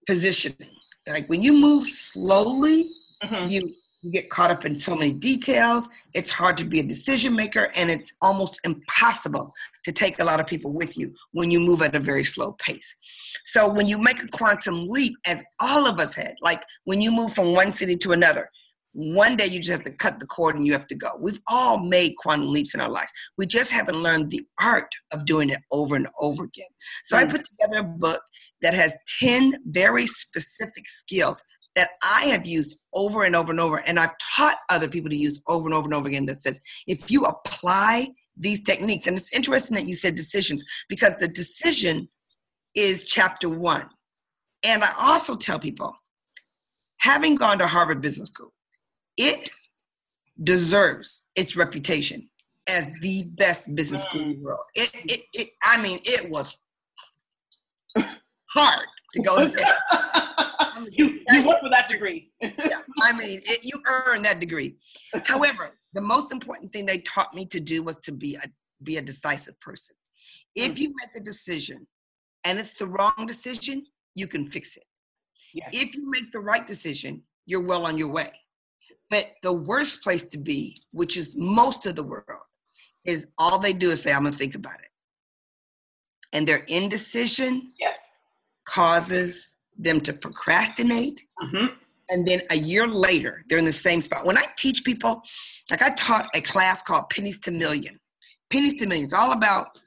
positioning. 0.06 0.70
Like 1.06 1.28
when 1.28 1.42
you 1.42 1.52
move 1.52 1.86
slowly, 1.86 2.90
mm-hmm. 3.22 3.48
you 3.48 3.74
you 4.06 4.12
get 4.12 4.30
caught 4.30 4.52
up 4.52 4.64
in 4.64 4.78
so 4.78 4.94
many 4.94 5.12
details. 5.12 5.88
It's 6.14 6.30
hard 6.30 6.56
to 6.58 6.64
be 6.64 6.78
a 6.78 6.82
decision 6.84 7.34
maker, 7.34 7.70
and 7.76 7.90
it's 7.90 8.12
almost 8.22 8.60
impossible 8.64 9.52
to 9.84 9.92
take 9.92 10.20
a 10.20 10.24
lot 10.24 10.38
of 10.38 10.46
people 10.46 10.72
with 10.72 10.96
you 10.96 11.12
when 11.32 11.50
you 11.50 11.58
move 11.58 11.82
at 11.82 11.96
a 11.96 12.00
very 12.00 12.22
slow 12.22 12.52
pace. 12.52 12.96
So, 13.44 13.68
when 13.68 13.88
you 13.88 13.98
make 13.98 14.22
a 14.22 14.28
quantum 14.28 14.86
leap, 14.86 15.14
as 15.26 15.42
all 15.60 15.86
of 15.86 15.98
us 15.98 16.14
had, 16.14 16.34
like 16.40 16.62
when 16.84 17.00
you 17.00 17.10
move 17.10 17.32
from 17.32 17.52
one 17.52 17.72
city 17.72 17.96
to 17.96 18.12
another, 18.12 18.48
one 18.92 19.36
day 19.36 19.44
you 19.44 19.58
just 19.58 19.70
have 19.70 19.84
to 19.84 19.92
cut 19.92 20.20
the 20.20 20.26
cord 20.26 20.56
and 20.56 20.66
you 20.66 20.72
have 20.72 20.86
to 20.86 20.94
go. 20.94 21.10
We've 21.20 21.40
all 21.48 21.78
made 21.78 22.14
quantum 22.16 22.50
leaps 22.50 22.74
in 22.74 22.80
our 22.80 22.88
lives. 22.88 23.12
We 23.36 23.44
just 23.44 23.70
haven't 23.70 23.96
learned 23.96 24.30
the 24.30 24.46
art 24.58 24.88
of 25.12 25.26
doing 25.26 25.50
it 25.50 25.58
over 25.70 25.96
and 25.96 26.08
over 26.20 26.44
again. 26.44 26.66
So. 27.04 27.16
I 27.18 27.24
mm. 27.24 27.30
put 27.30 27.44
together 27.44 27.80
a 27.80 27.82
book 27.82 28.22
that 28.62 28.72
has 28.72 28.96
10 29.20 29.56
very 29.66 30.06
specific 30.06 30.88
skills 30.88 31.44
that 31.76 31.90
I 32.02 32.24
have 32.26 32.46
used 32.46 32.80
over 32.94 33.24
and 33.24 33.36
over 33.36 33.52
and 33.52 33.60
over, 33.60 33.82
and 33.86 34.00
I've 34.00 34.14
taught 34.18 34.56
other 34.70 34.88
people 34.88 35.10
to 35.10 35.16
use 35.16 35.40
over 35.46 35.66
and 35.66 35.74
over 35.74 35.84
and 35.84 35.94
over 35.94 36.08
again 36.08 36.26
that 36.26 36.42
says 36.42 36.58
if 36.86 37.10
you 37.10 37.22
apply 37.22 38.08
these 38.36 38.62
techniques, 38.62 39.06
and 39.06 39.16
it's 39.16 39.34
interesting 39.34 39.76
that 39.76 39.86
you 39.86 39.94
said 39.94 40.14
decisions 40.14 40.64
because 40.88 41.14
the 41.16 41.28
decision 41.28 42.08
is 42.74 43.04
chapter 43.04 43.48
one. 43.48 43.88
And 44.64 44.82
I 44.82 44.90
also 44.98 45.34
tell 45.34 45.58
people, 45.58 45.94
having 46.96 47.36
gone 47.36 47.58
to 47.58 47.66
Harvard 47.66 48.00
Business 48.00 48.28
School, 48.28 48.52
it 49.16 49.50
deserves 50.42 51.24
its 51.36 51.56
reputation 51.56 52.28
as 52.68 52.88
the 53.00 53.24
best 53.34 53.74
business 53.74 54.02
school 54.02 54.22
in 54.22 54.28
the 54.30 54.38
world. 54.38 54.60
It, 54.74 54.90
it, 54.94 55.20
it 55.32 55.48
I 55.62 55.80
mean, 55.82 55.98
it 56.04 56.30
was 56.30 56.56
hard 58.50 58.86
to 59.14 59.22
go 59.22 59.46
there. 59.46 59.78
you, 60.90 61.18
you 61.30 61.46
work 61.46 61.60
for 61.60 61.70
that 61.70 61.88
degree. 61.88 62.30
yeah, 62.40 62.80
I 63.02 63.12
mean, 63.12 63.40
it, 63.44 63.60
you 63.64 63.80
earn 63.88 64.22
that 64.22 64.40
degree. 64.40 64.76
However, 65.24 65.78
the 65.92 66.00
most 66.00 66.32
important 66.32 66.72
thing 66.72 66.86
they 66.86 66.98
taught 66.98 67.34
me 67.34 67.46
to 67.46 67.60
do 67.60 67.82
was 67.82 67.98
to 67.98 68.12
be 68.12 68.36
a 68.36 68.46
be 68.82 68.98
a 68.98 69.02
decisive 69.02 69.58
person. 69.60 69.96
If 70.54 70.74
mm. 70.74 70.78
you 70.78 70.94
make 71.00 71.10
a 71.16 71.24
decision 71.24 71.86
and 72.44 72.58
it's 72.58 72.74
the 72.74 72.86
wrong 72.86 73.26
decision, 73.26 73.84
you 74.14 74.26
can 74.26 74.48
fix 74.48 74.76
it. 74.76 74.84
Yes. 75.54 75.70
If 75.72 75.94
you 75.94 76.10
make 76.10 76.30
the 76.32 76.40
right 76.40 76.66
decision, 76.66 77.22
you're 77.46 77.62
well 77.62 77.86
on 77.86 77.96
your 77.96 78.08
way. 78.08 78.30
But 79.10 79.32
the 79.42 79.52
worst 79.52 80.02
place 80.02 80.22
to 80.24 80.38
be, 80.38 80.82
which 80.92 81.16
is 81.16 81.34
most 81.36 81.86
of 81.86 81.96
the 81.96 82.02
world, 82.02 82.42
is 83.04 83.26
all 83.38 83.58
they 83.58 83.72
do 83.72 83.90
is 83.92 84.02
say, 84.02 84.12
I'm 84.12 84.24
gonna 84.24 84.36
think 84.36 84.54
about 84.54 84.80
it. 84.80 84.90
And 86.32 86.46
their 86.46 86.64
indecision 86.68 87.70
yes. 87.80 88.16
causes 88.66 89.54
them 89.78 90.00
to 90.00 90.12
procrastinate. 90.12 91.22
Mm-hmm. 91.42 91.66
And 92.08 92.26
then 92.26 92.40
a 92.50 92.56
year 92.56 92.86
later, 92.86 93.42
they're 93.48 93.58
in 93.58 93.64
the 93.64 93.72
same 93.72 94.00
spot. 94.00 94.24
When 94.24 94.38
I 94.38 94.44
teach 94.56 94.84
people, 94.84 95.22
like 95.70 95.82
I 95.82 95.90
taught 95.90 96.28
a 96.34 96.40
class 96.40 96.82
called 96.82 97.10
Pennies 97.10 97.40
to 97.40 97.50
Million. 97.50 97.98
Pennies 98.50 98.76
to 98.76 98.86
Million. 98.86 99.06
It's 99.06 99.14
all 99.14 99.32
about 99.32 99.80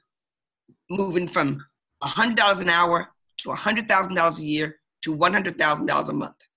moving 0.90 1.26
from 1.26 1.64
$100 2.02 2.60
an 2.60 2.68
hour 2.68 3.08
to 3.38 3.48
$100,000 3.48 4.38
a 4.38 4.42
year 4.42 4.76
to 5.02 5.16
$100,000 5.16 6.10
a 6.10 6.12
month. 6.12 6.48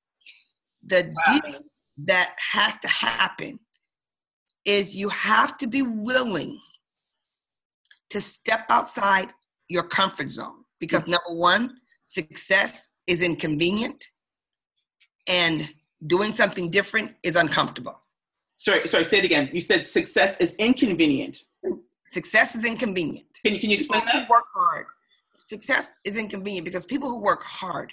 The 0.85 1.13
wow. 1.27 1.39
deal 1.39 1.59
that 2.05 2.35
has 2.51 2.77
to 2.79 2.87
happen 2.87 3.57
is 4.65 4.95
you 4.95 5.09
have 5.09 5.57
to 5.57 5.67
be 5.67 5.81
willing 5.81 6.59
to 8.09 8.19
step 8.21 8.65
outside 8.69 9.29
your 9.69 9.83
comfort 9.83 10.29
zone 10.29 10.63
because 10.79 11.07
number 11.07 11.33
one, 11.33 11.77
success 12.05 12.89
is 13.07 13.21
inconvenient 13.21 14.09
and 15.27 15.73
doing 16.07 16.31
something 16.31 16.69
different 16.69 17.15
is 17.23 17.35
uncomfortable. 17.35 17.99
Sorry, 18.57 18.81
sorry, 18.83 19.05
say 19.05 19.19
it 19.19 19.25
again. 19.25 19.49
You 19.51 19.61
said 19.61 19.85
success 19.87 20.37
is 20.37 20.55
inconvenient. 20.55 21.43
Success 22.05 22.55
is 22.55 22.65
inconvenient. 22.65 23.25
Can 23.43 23.53
you, 23.53 23.59
can 23.59 23.69
you 23.69 23.77
explain 23.77 24.01
people 24.01 24.21
that? 24.21 24.29
Work 24.29 24.45
hard. 24.53 24.85
Success 25.45 25.91
is 26.05 26.17
inconvenient 26.17 26.65
because 26.65 26.85
people 26.85 27.09
who 27.09 27.19
work 27.19 27.43
hard 27.43 27.91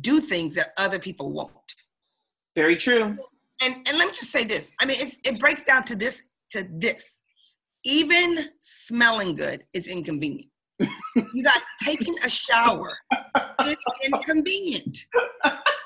do 0.00 0.20
things 0.20 0.54
that 0.56 0.72
other 0.76 0.98
people 0.98 1.32
won't. 1.32 1.50
Very 2.54 2.76
true. 2.76 3.02
And 3.02 3.74
and 3.88 3.98
let 3.98 4.06
me 4.06 4.12
just 4.12 4.30
say 4.30 4.44
this. 4.44 4.70
I 4.80 4.86
mean, 4.86 4.96
it 5.00 5.40
breaks 5.40 5.62
down 5.62 5.84
to 5.84 5.96
this 5.96 6.26
to 6.50 6.66
this. 6.70 7.22
Even 7.84 8.38
smelling 8.60 9.36
good 9.36 9.64
is 9.72 9.86
inconvenient 9.86 10.48
you 11.16 11.44
guys 11.44 11.62
taking 11.84 12.14
a 12.24 12.28
shower 12.28 12.92
is 13.62 13.76
inconvenient. 14.06 14.98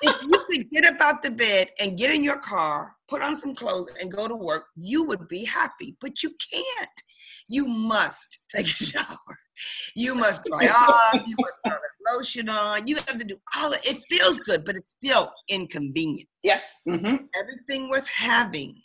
If 0.03 0.23
you 0.23 0.45
could 0.51 0.71
get 0.71 0.85
up 0.85 1.01
out 1.01 1.23
the 1.23 1.31
bed 1.31 1.69
and 1.81 1.99
get 1.99 2.15
in 2.15 2.23
your 2.23 2.39
car, 2.39 2.95
put 3.09 3.23
on 3.23 3.35
some 3.35 3.55
clothes, 3.55 3.93
and 4.01 4.13
go 4.13 4.29
to 4.29 4.35
work, 4.35 4.65
you 4.77 5.05
would 5.05 5.27
be 5.29 5.45
happy. 5.45 5.97
But 6.01 6.23
you 6.23 6.31
can't. 6.53 7.03
You 7.49 7.67
must 7.67 8.41
take 8.49 8.67
a 8.67 8.69
shower. 8.69 9.39
You 9.97 10.15
must 10.15 10.45
dry 10.45 10.67
off. 10.67 11.15
You 11.27 11.35
must 11.39 11.61
put 11.65 11.81
lotion 12.13 12.49
on. 12.49 12.87
You 12.87 12.97
have 12.97 13.19
to 13.19 13.25
do 13.25 13.41
all 13.57 13.73
of 13.73 13.79
it. 13.79 13.91
It 13.91 14.03
feels 14.09 14.39
good, 14.41 14.65
but 14.65 14.77
it's 14.77 14.91
still 14.91 15.33
inconvenient. 15.49 16.29
Yes. 16.43 16.83
Mm-hmm. 16.87 17.25
Everything 17.41 17.89
worth 17.89 18.07
having 18.07 18.81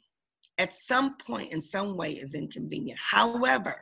at 0.57 0.73
some 0.73 1.17
point 1.17 1.51
in 1.51 1.61
some 1.61 1.97
way 1.97 2.11
is 2.11 2.33
inconvenient. 2.35 2.99
However, 2.99 3.75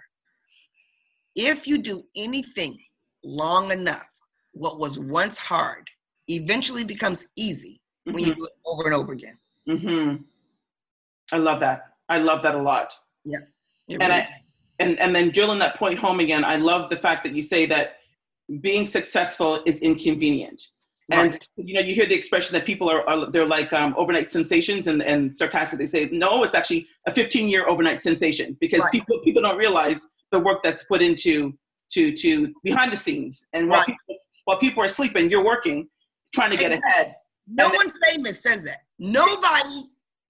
if 1.35 1.67
you 1.67 1.77
do 1.77 2.03
anything 2.15 2.79
long 3.23 3.71
enough, 3.71 4.07
what 4.53 4.79
was 4.79 4.99
once 4.99 5.39
hard 5.39 5.89
eventually 6.27 6.83
becomes 6.83 7.27
easy 7.37 7.81
mm-hmm. 8.07 8.13
when 8.13 8.23
you 8.23 8.31
mm-hmm. 8.31 8.41
do 8.41 8.45
it 8.45 8.53
over 8.65 8.83
and 8.85 8.93
over 8.93 9.13
again. 9.13 9.37
Mm-hmm. 9.67 10.23
I 11.31 11.37
love 11.37 11.59
that. 11.61 11.83
I 12.09 12.17
love 12.17 12.43
that 12.43 12.55
a 12.55 12.61
lot. 12.61 12.93
Yeah. 13.23 13.39
And 13.89 14.11
I 14.11 14.27
and 14.79 14.99
and 14.99 15.15
then 15.15 15.29
drilling 15.29 15.59
that 15.59 15.77
point 15.77 15.99
home 15.99 16.19
again. 16.19 16.43
I 16.43 16.57
love 16.57 16.89
the 16.89 16.97
fact 16.97 17.23
that 17.23 17.33
you 17.33 17.41
say 17.41 17.65
that 17.67 17.97
being 18.59 18.85
successful 18.85 19.61
is 19.65 19.81
inconvenient. 19.81 20.61
And 21.11 21.31
right. 21.31 21.47
you 21.57 21.73
know, 21.73 21.81
you 21.81 21.93
hear 21.93 22.05
the 22.05 22.15
expression 22.15 22.53
that 22.53 22.65
people 22.65 22.89
are, 22.89 23.07
are 23.07 23.29
they're 23.29 23.45
like 23.45 23.73
um, 23.73 23.93
overnight 23.97 24.31
sensations, 24.31 24.87
and, 24.87 25.01
and 25.03 25.35
sarcastic. 25.35 25.79
They 25.79 25.85
say 25.85 26.09
no, 26.11 26.43
it's 26.43 26.55
actually 26.55 26.87
a 27.05 27.13
15 27.13 27.49
year 27.49 27.67
overnight 27.67 28.01
sensation 28.01 28.57
because 28.61 28.81
right. 28.81 28.91
people 28.91 29.19
people 29.23 29.41
don't 29.41 29.57
realize 29.57 30.07
the 30.31 30.39
work 30.39 30.63
that's 30.63 30.83
put 30.85 31.01
into 31.01 31.53
to 31.91 32.15
to 32.15 32.53
behind 32.63 32.91
the 32.91 32.97
scenes 32.97 33.47
and 33.53 33.69
while, 33.69 33.79
right. 33.79 33.87
people, 33.87 34.15
while 34.45 34.57
people 34.59 34.83
are 34.83 34.87
sleeping 34.87 35.29
you're 35.29 35.43
working 35.43 35.87
trying 36.33 36.51
to 36.51 36.57
get 36.57 36.71
ahead. 36.71 37.13
No 37.47 37.65
and 37.65 37.73
one 37.75 37.87
then, 37.87 38.13
famous 38.13 38.41
says 38.41 38.63
that. 38.63 38.79
Nobody 38.97 39.91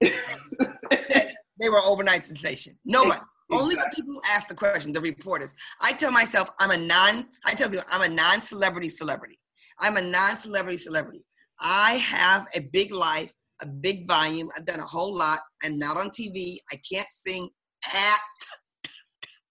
they 1.60 1.68
were 1.68 1.80
overnight 1.84 2.24
sensation. 2.24 2.76
Nobody. 2.84 3.12
Exactly. 3.12 3.58
only 3.58 3.74
the 3.76 3.90
people 3.94 4.14
who 4.14 4.20
ask 4.34 4.48
the 4.48 4.54
question 4.54 4.92
the 4.92 5.00
reporters. 5.00 5.54
I 5.80 5.92
tell 5.92 6.10
myself 6.10 6.50
i'm 6.58 6.70
a 6.70 6.78
non 6.78 7.26
i 7.46 7.54
tell 7.54 7.68
people 7.68 7.84
i'm 7.90 8.10
a 8.10 8.14
non-celebrity 8.14 8.88
celebrity. 8.88 9.38
I'm 9.80 9.96
a 9.96 10.02
non-celebrity 10.02 10.78
celebrity. 10.78 11.24
I 11.60 11.92
have 11.92 12.46
a 12.56 12.60
big 12.60 12.92
life 12.92 13.32
a 13.60 13.66
big 13.66 14.08
volume. 14.08 14.48
I've 14.56 14.66
done 14.66 14.80
a 14.80 14.84
whole 14.84 15.14
lot. 15.14 15.38
I'm 15.64 15.78
not 15.78 15.96
on 15.96 16.10
tv 16.10 16.56
i 16.72 16.76
can't 16.90 17.08
sing 17.10 17.48
act 17.94 18.20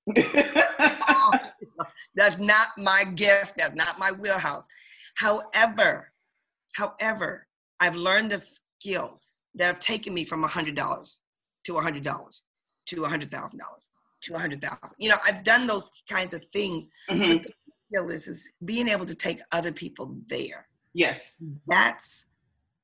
that's 2.15 2.37
not 2.37 2.67
my 2.77 3.03
gift. 3.15 3.53
That's 3.57 3.75
not 3.75 3.99
my 3.99 4.11
wheelhouse. 4.11 4.67
However, 5.15 6.11
however, 6.73 7.47
I've 7.79 7.95
learned 7.95 8.31
the 8.31 8.39
skills 8.39 9.43
that 9.55 9.65
have 9.65 9.79
taken 9.79 10.13
me 10.13 10.23
from 10.23 10.43
$100 10.43 11.19
to 11.63 11.73
$100 11.73 12.41
to 12.87 12.95
$100,000 12.95 13.51
to 14.21 14.33
100,000. 14.33 14.79
You 14.99 15.09
know, 15.09 15.15
I've 15.27 15.43
done 15.43 15.67
those 15.67 15.91
kinds 16.09 16.33
of 16.33 16.43
things. 16.45 16.87
Mm-hmm. 17.09 17.33
But 17.33 17.43
the 17.43 17.51
skill 17.91 18.09
is, 18.09 18.27
is 18.27 18.51
being 18.65 18.87
able 18.87 19.05
to 19.05 19.15
take 19.15 19.39
other 19.51 19.71
people 19.71 20.15
there. 20.27 20.67
Yes. 20.93 21.37
That's 21.67 22.25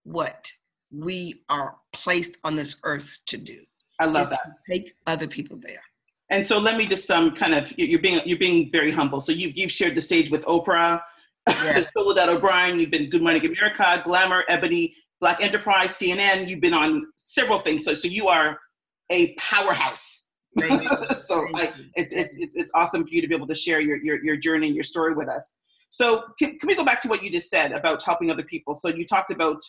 what 0.04 0.52
we 0.92 1.44
are 1.50 1.76
placed 1.92 2.38
on 2.44 2.56
this 2.56 2.78
earth 2.84 3.18
to 3.28 3.38
do. 3.38 3.58
I 4.00 4.06
love 4.06 4.30
that. 4.30 4.40
Take 4.70 4.94
other 5.06 5.28
people 5.28 5.58
there. 5.60 5.82
And 6.30 6.48
so 6.48 6.58
let 6.58 6.78
me 6.78 6.86
just 6.86 7.10
um 7.10 7.36
kind 7.36 7.54
of 7.54 7.74
you're 7.78 8.02
being 8.02 8.22
you're 8.26 8.38
being 8.38 8.70
very 8.72 8.92
humble. 8.92 9.22
So 9.22 9.32
you've 9.32 9.58
you've 9.58 9.72
shared 9.72 9.96
the 9.96 10.02
stage 10.02 10.30
with 10.30 10.44
Oprah, 10.44 11.02
yes. 11.48 11.90
Soledad 11.98 12.30
O'Brien. 12.30 12.80
You've 12.80 12.92
been 12.92 13.10
Good 13.10 13.22
Morning 13.22 13.46
America, 13.46 14.02
Glamour, 14.04 14.44
Ebony, 14.50 14.94
Black 15.22 15.42
Enterprise, 15.42 15.92
CNN. 15.92 16.50
You've 16.50 16.62
been 16.62 16.74
on 16.74 17.08
several 17.16 17.60
things. 17.60 17.86
So 17.86 17.94
so 17.94 18.08
you 18.08 18.28
are 18.28 18.60
a 19.10 19.34
powerhouse. 19.36 20.26
so 21.16 21.48
I, 21.54 21.72
it's, 21.96 22.14
it's 22.14 22.36
it's 22.40 22.58
it's 22.58 22.72
awesome 22.74 23.04
for 23.06 23.14
you 23.14 23.22
to 23.22 23.28
be 23.28 23.36
able 23.36 23.48
to 23.48 23.56
share 23.56 23.80
your 23.80 23.98
your, 23.98 24.24
your 24.24 24.38
journey 24.38 24.68
and 24.68 24.76
your 24.76 24.84
story 24.84 25.14
with 25.14 25.30
us. 25.30 25.60
So 25.92 26.24
can, 26.38 26.60
can 26.60 26.68
we 26.68 26.76
go 26.76 26.84
back 26.84 27.02
to 27.02 27.08
what 27.08 27.24
you 27.24 27.32
just 27.32 27.50
said 27.50 27.72
about 27.72 28.04
helping 28.04 28.30
other 28.30 28.44
people? 28.44 28.76
So 28.76 28.90
you 28.90 29.06
talked 29.06 29.32
about 29.32 29.62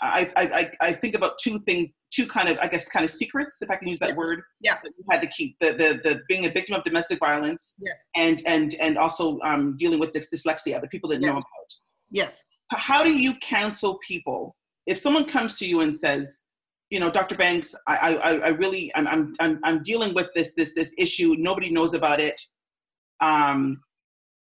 I, 0.00 0.30
I, 0.36 0.70
I 0.80 0.92
think 0.92 1.14
about 1.14 1.38
two 1.42 1.58
things, 1.60 1.94
two 2.12 2.26
kind 2.26 2.48
of, 2.48 2.58
I 2.58 2.68
guess, 2.68 2.88
kind 2.88 3.04
of 3.04 3.10
secrets, 3.10 3.62
if 3.62 3.70
I 3.70 3.76
can 3.76 3.88
use 3.88 3.98
that 4.00 4.10
yeah. 4.10 4.16
word. 4.16 4.42
Yeah. 4.60 4.74
That 4.82 4.92
you 4.96 5.04
had 5.10 5.22
to 5.22 5.28
keep 5.28 5.56
the, 5.60 5.68
the, 5.68 6.00
the 6.04 6.20
being 6.28 6.44
a 6.44 6.50
victim 6.50 6.76
of 6.76 6.84
domestic 6.84 7.18
violence. 7.18 7.74
Yes. 7.78 7.94
And, 8.14 8.42
and, 8.46 8.74
and 8.74 8.98
also 8.98 9.38
um, 9.40 9.76
dealing 9.78 9.98
with 9.98 10.12
this 10.12 10.28
dyslexia, 10.30 10.80
the 10.80 10.88
people 10.88 11.08
that 11.10 11.22
yes. 11.22 11.32
know 11.32 11.38
about. 11.38 11.70
Yes. 12.10 12.42
How 12.70 13.04
do 13.04 13.12
you 13.12 13.34
counsel 13.40 13.98
people 14.06 14.54
if 14.86 14.98
someone 14.98 15.24
comes 15.24 15.56
to 15.58 15.66
you 15.66 15.80
and 15.80 15.94
says, 15.94 16.44
you 16.90 17.00
know, 17.00 17.10
Dr. 17.10 17.36
Banks, 17.36 17.74
I, 17.88 18.14
I, 18.14 18.34
I 18.34 18.48
really, 18.48 18.92
I'm, 18.94 19.08
I'm, 19.08 19.34
I'm, 19.40 19.60
I'm 19.64 19.82
dealing 19.82 20.14
with 20.14 20.28
this, 20.34 20.54
this, 20.56 20.74
this 20.74 20.94
issue. 20.96 21.34
Nobody 21.38 21.70
knows 21.70 21.94
about 21.94 22.20
it. 22.20 22.40
Um, 23.20 23.80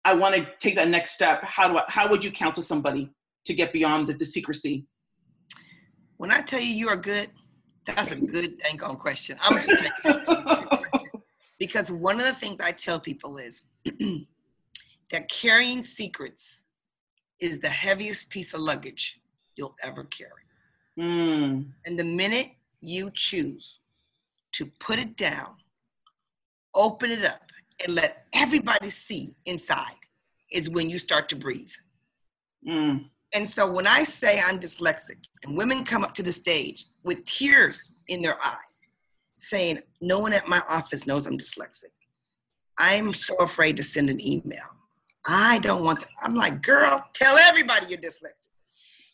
I 0.05 0.13
want 0.13 0.35
to 0.35 0.47
take 0.62 0.75
that 0.75 0.88
next 0.88 1.12
step. 1.12 1.43
How 1.43 1.67
do 1.67 1.77
I, 1.77 1.83
how 1.88 2.09
would 2.09 2.23
you 2.23 2.31
counsel 2.31 2.63
somebody 2.63 3.09
to 3.45 3.53
get 3.53 3.73
beyond 3.73 4.07
the, 4.07 4.13
the 4.13 4.25
secrecy? 4.25 4.85
When 6.19 6.34
I 6.34 6.41
tell 6.41 6.60
you 6.60 6.67
you 6.67 6.89
are 6.89 6.97
good, 6.97 7.29
that's 7.86 8.12
a 8.12 8.17
good 8.17 8.58
dang 8.58 8.84
on 8.84 8.97
question. 8.97 9.38
I'm 9.39 9.62
just 9.62 9.86
taking 10.03 10.21
because 11.60 11.89
one 11.93 12.19
of 12.19 12.25
the 12.25 12.34
things 12.34 12.60
I 12.60 12.73
tell 12.73 12.99
people 12.99 13.38
is 13.38 13.63
that 15.12 15.29
carrying 15.29 15.82
secrets 15.82 16.63
is 17.39 17.60
the 17.60 17.69
heaviest 17.69 18.29
piece 18.29 18.53
of 18.53 18.60
luggage 18.60 19.21
you'll 19.55 19.77
ever 19.82 20.03
carry. 20.03 20.43
Mm. 20.99 21.67
And 21.86 21.97
the 21.97 22.03
minute 22.03 22.49
you 22.82 23.12
choose 23.13 23.79
to 24.51 24.65
put 24.82 24.99
it 24.99 25.15
down, 25.15 25.55
open 26.75 27.12
it 27.12 27.23
up, 27.23 27.49
and 27.86 27.95
let 27.95 28.25
everybody 28.34 28.89
see 28.89 29.38
inside 29.45 29.95
is 30.51 30.69
when 30.69 30.89
you 30.89 30.99
start 30.99 31.29
to 31.29 31.38
breathe. 31.38 31.71
Mm. 32.67 33.05
And 33.34 33.50
so 33.50 33.70
when 33.70 33.86
I 33.86 34.04
say 34.04 34.42
I'm 34.44 34.60
dyslexic, 34.60 35.18
and 35.44 35.56
women 35.56 35.84
come 35.84 36.04
up 36.04 36.13
to 36.15 36.24
the 36.24 36.34
stage 36.34 36.86
with 37.04 37.24
tears 37.26 37.94
in 38.08 38.22
their 38.22 38.38
eyes, 38.44 38.82
saying, 39.36 39.80
No 40.02 40.20
one 40.20 40.34
at 40.34 40.48
my 40.48 40.62
office 40.70 41.06
knows 41.06 41.28
I'm 41.28 41.38
dyslexic. 41.38 41.92
I'm 42.80 43.13
so 43.13 43.36
afraid 43.36 43.78
to 43.78 43.84
send 43.84 44.10
an 44.10 44.26
email. 44.26 44.65
I 45.28 45.60
don't 45.60 45.84
want 45.84 46.00
to. 46.00 46.08
I'm 46.24 46.34
like, 46.34 46.62
Girl, 46.63 47.04
tell 47.13 47.38
everybody 47.38 47.88
you're 47.88 48.00
dyslexic. 48.00 48.50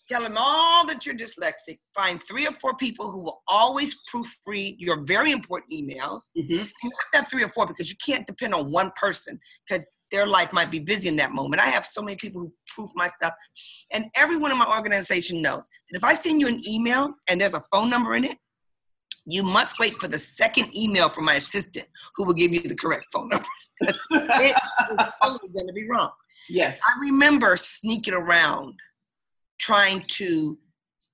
Tell 0.08 0.22
them 0.22 0.36
all 0.38 0.86
that 0.86 1.06
you're 1.06 1.16
dyslexic. 1.16 1.80
Find 1.96 2.22
three 2.22 2.46
or 2.46 2.54
four 2.62 2.76
people 2.76 3.10
who 3.10 3.22
will 3.22 3.42
always 3.48 3.96
proofread 4.14 4.76
your 4.78 5.04
very 5.04 5.32
important 5.32 5.74
emails. 5.74 6.32
Mm-hmm. 6.38 6.54
You 6.54 6.60
have 6.60 7.12
to 7.12 7.18
have 7.18 7.28
three 7.28 7.44
or 7.44 7.50
four 7.50 7.66
because 7.66 7.90
you 7.90 7.96
can't 8.06 8.28
depend 8.28 8.54
on 8.54 8.72
one 8.72 8.92
person 8.96 9.40
because 9.68 9.86
their 10.12 10.28
life 10.28 10.54
might 10.54 10.72
be 10.72 10.80
busy 10.80 11.10
in 11.10 11.16
that 11.18 11.32
moment. 11.32 11.62
I 11.62 11.68
have 11.68 11.86
so 11.86 12.02
many 12.02 12.16
people 12.16 12.42
who 12.42 12.54
proof 12.68 12.90
my 12.96 13.08
stuff. 13.08 13.34
And 13.94 14.06
everyone 14.16 14.52
in 14.52 14.58
my 14.58 14.68
organization 14.68 15.42
knows 15.42 15.68
that 15.90 15.98
if 15.98 16.04
I 16.04 16.14
send 16.14 16.42
you 16.42 16.48
an 16.48 16.62
email 16.68 17.14
and 17.30 17.40
there's 17.40 17.54
a 17.54 17.64
phone 17.72 17.90
number 17.90 18.16
in 18.16 18.26
it, 18.26 18.38
you 19.26 19.44
must 19.44 19.80
wait 19.80 19.94
for 19.96 20.08
the 20.08 20.20
second 20.20 20.76
email 20.76 21.10
from 21.10 21.26
my 21.26 21.36
assistant 21.36 21.88
who 22.16 22.26
will 22.26 22.34
give 22.34 22.54
you 22.54 22.62
the 22.62 22.76
correct 22.76 23.06
phone 23.12 23.30
number. 23.30 23.46
it 23.82 24.56
is 25.00 25.08
totally 25.24 25.50
going 25.52 25.68
to 25.68 25.74
be 25.74 25.88
wrong. 25.90 26.12
Yes. 26.48 26.80
I 26.84 27.02
remember 27.02 27.58
sneaking 27.58 28.14
around 28.14 28.76
trying 29.60 30.04
to 30.08 30.58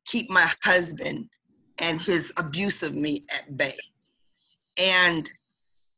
keep 0.06 0.30
my 0.30 0.51
husband 0.63 1.30
and 1.80 2.01
his 2.01 2.32
abuse 2.38 2.84
of 2.84 2.93
me 2.93 3.21
at 3.34 3.56
bay. 3.56 3.75
And 4.77 5.30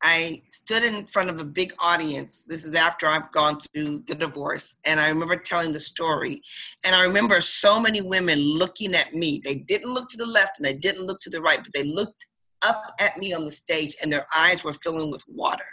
I 0.04 0.42
stood 0.50 0.84
in 0.84 1.06
front 1.06 1.30
of 1.30 1.40
a 1.40 1.46
big 1.46 1.74
audience. 1.82 2.44
This 2.44 2.66
is 2.66 2.76
after 2.76 3.08
I've 3.08 3.32
gone 3.32 3.60
through 3.60 4.04
the 4.06 4.16
divorce. 4.16 4.76
And 4.86 5.00
I 5.00 5.08
remember 5.08 5.38
telling 5.38 5.72
the 5.72 5.80
story. 5.80 6.42
And 6.86 6.94
I 6.94 7.04
remember 7.04 7.40
so 7.40 7.80
many 7.80 8.02
women 8.02 8.38
looking 8.38 8.96
at 8.96 9.14
me. 9.14 9.42
They 9.44 9.56
didn't 9.56 9.94
look 9.94 10.10
to 10.10 10.18
the 10.18 10.26
left 10.26 10.60
and 10.60 10.66
they 10.66 10.74
didn't 10.74 11.06
look 11.06 11.22
to 11.22 11.30
the 11.30 11.42
right, 11.42 11.60
but 11.64 11.74
they 11.74 11.84
looked 11.84 12.28
up 12.64 12.94
at 13.00 13.18
me 13.18 13.34
on 13.34 13.46
the 13.46 13.52
stage 13.52 13.96
and 14.04 14.12
their 14.12 14.26
eyes 14.38 14.64
were 14.64 14.74
filling 14.74 15.10
with 15.10 15.24
water. 15.28 15.64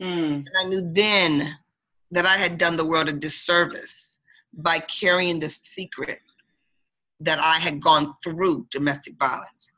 Mm. 0.00 0.38
And 0.38 0.50
I 0.58 0.64
knew 0.64 0.90
then 0.90 1.56
that 2.10 2.26
I 2.26 2.36
had 2.36 2.58
done 2.58 2.74
the 2.76 2.86
world 2.86 3.08
a 3.08 3.12
disservice 3.12 4.18
by 4.52 4.80
carrying 4.80 5.38
the 5.38 5.48
secret 5.48 6.20
that 7.20 7.38
I 7.38 7.58
had 7.58 7.80
gone 7.80 8.14
through 8.24 8.66
domestic 8.70 9.16
violence 9.16 9.70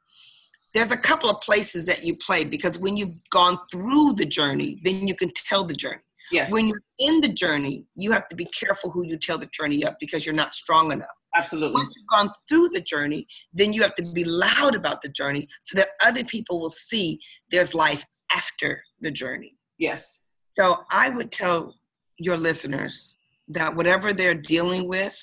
there's 0.74 0.90
a 0.90 0.96
couple 0.96 1.28
of 1.28 1.40
places 1.40 1.84
that 1.86 2.02
you 2.02 2.16
play 2.16 2.44
because 2.44 2.78
when 2.78 2.96
you've 2.96 3.14
gone 3.30 3.58
through 3.70 4.14
the 4.14 4.24
journey, 4.24 4.80
then 4.84 5.06
you 5.06 5.14
can 5.14 5.30
tell 5.34 5.64
the 5.64 5.74
journey. 5.74 6.00
Yes. 6.30 6.50
When 6.50 6.66
you're 6.66 6.80
in 6.98 7.20
the 7.20 7.28
journey, 7.28 7.84
you 7.96 8.12
have 8.12 8.26
to 8.28 8.36
be 8.36 8.46
careful 8.46 8.90
who 8.90 9.04
you 9.04 9.18
tell 9.18 9.38
the 9.38 9.48
journey 9.52 9.84
up 9.84 9.96
because 10.00 10.24
you're 10.24 10.34
not 10.34 10.54
strong 10.54 10.92
enough. 10.92 11.08
Absolutely. 11.34 11.74
Once 11.74 11.94
you've 11.96 12.06
gone 12.06 12.30
through 12.48 12.68
the 12.68 12.80
journey, 12.80 13.26
then 13.52 13.72
you 13.72 13.82
have 13.82 13.94
to 13.96 14.04
be 14.14 14.24
loud 14.24 14.74
about 14.74 15.02
the 15.02 15.08
journey 15.08 15.46
so 15.62 15.76
that 15.78 15.88
other 16.04 16.24
people 16.24 16.60
will 16.60 16.70
see 16.70 17.20
there's 17.50 17.74
life 17.74 18.04
after 18.34 18.82
the 19.00 19.10
journey. 19.10 19.56
Yes. 19.78 20.20
So 20.54 20.84
I 20.90 21.08
would 21.10 21.32
tell 21.32 21.74
your 22.18 22.36
listeners 22.36 23.16
that 23.48 23.74
whatever 23.74 24.12
they're 24.12 24.34
dealing 24.34 24.88
with, 24.88 25.18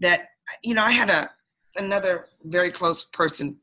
that 0.00 0.28
you 0.62 0.74
know, 0.74 0.82
I 0.82 0.90
had 0.90 1.10
a 1.10 1.30
another 1.76 2.24
very 2.44 2.70
close 2.70 3.04
person 3.04 3.58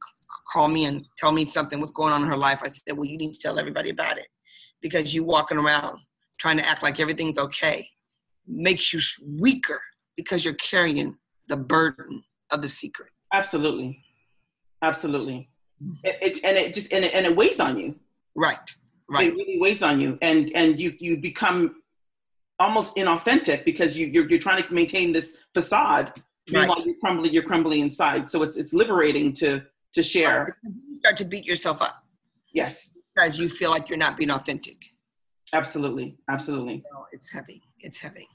call 0.52 0.68
me 0.68 0.86
and 0.86 1.06
tell 1.18 1.32
me 1.32 1.46
something 1.46 1.80
what's 1.80 1.92
going 1.92 2.14
on 2.14 2.22
in 2.22 2.28
her 2.28 2.38
life 2.38 2.62
i 2.64 2.68
said 2.68 2.96
well 2.96 3.06
you 3.06 3.18
need 3.18 3.34
to 3.34 3.40
tell 3.40 3.60
everybody 3.60 3.90
about 3.90 4.18
it. 4.18 4.28
Because 4.82 5.14
you 5.14 5.24
walking 5.24 5.58
around 5.58 6.00
trying 6.40 6.58
to 6.58 6.68
act 6.68 6.82
like 6.82 7.00
everything's 7.00 7.38
okay 7.38 7.88
makes 8.48 8.92
you 8.92 9.00
weaker 9.40 9.80
because 10.18 10.44
you're 10.44 10.56
carrying 10.56 11.16
the 11.48 11.58
burden 11.58 12.24
of 12.52 12.62
the 12.62 12.68
secret. 12.68 13.10
Absolutely. 13.34 14.04
Absolutely. 14.82 15.50
Mm-hmm. 15.82 15.94
it, 16.04 16.18
it, 16.22 16.44
and 16.44 16.58
it 16.58 16.74
just 16.74 16.92
and 16.94 17.06
it, 17.06 17.14
and 17.14 17.26
it 17.26 17.36
weighs 17.36 17.60
on 17.60 17.78
you. 17.78 17.96
Right. 18.36 18.76
Right. 19.10 19.30
it 19.30 19.36
really 19.36 19.60
weighs 19.60 19.84
on 19.84 20.00
you. 20.00 20.18
And 20.22 20.52
and 20.56 20.80
you 20.80 20.96
you 21.00 21.18
become 21.18 21.76
almost 22.60 22.96
inauthentic 22.96 23.66
because 23.66 23.98
you 23.98 24.08
you're, 24.08 24.30
you're 24.30 24.40
trying 24.40 24.64
to 24.64 24.74
maintain 24.74 25.12
this 25.12 25.40
facade 25.54 26.14
meanwhile 26.50 26.78
you're 26.86 26.96
crumbling 27.00 27.34
you're 27.34 27.44
crumbling 27.44 27.82
inside. 27.82 28.32
So 28.32 28.44
it's 28.44 28.58
it's 28.58 28.74
liberating 28.74 29.34
to 29.34 29.62
to 29.94 30.04
share. 30.04 30.58
You 30.64 30.96
start 30.98 31.18
to 31.18 31.26
beat 31.26 31.46
yourself 31.46 31.82
up. 31.82 32.04
Yes. 32.54 32.98
Because 33.16 33.40
you 33.40 33.50
feel 33.50 33.72
like 33.72 33.90
you're 33.90 33.98
not 33.98 34.18
being 34.18 34.32
authentic. 34.32 34.78
Absolutely. 35.54 36.18
Absolutely. 36.30 36.84
No, 36.94 37.06
it's 37.12 37.32
heavy. 37.32 37.62
It's 37.80 37.98
heavy. 37.98 38.28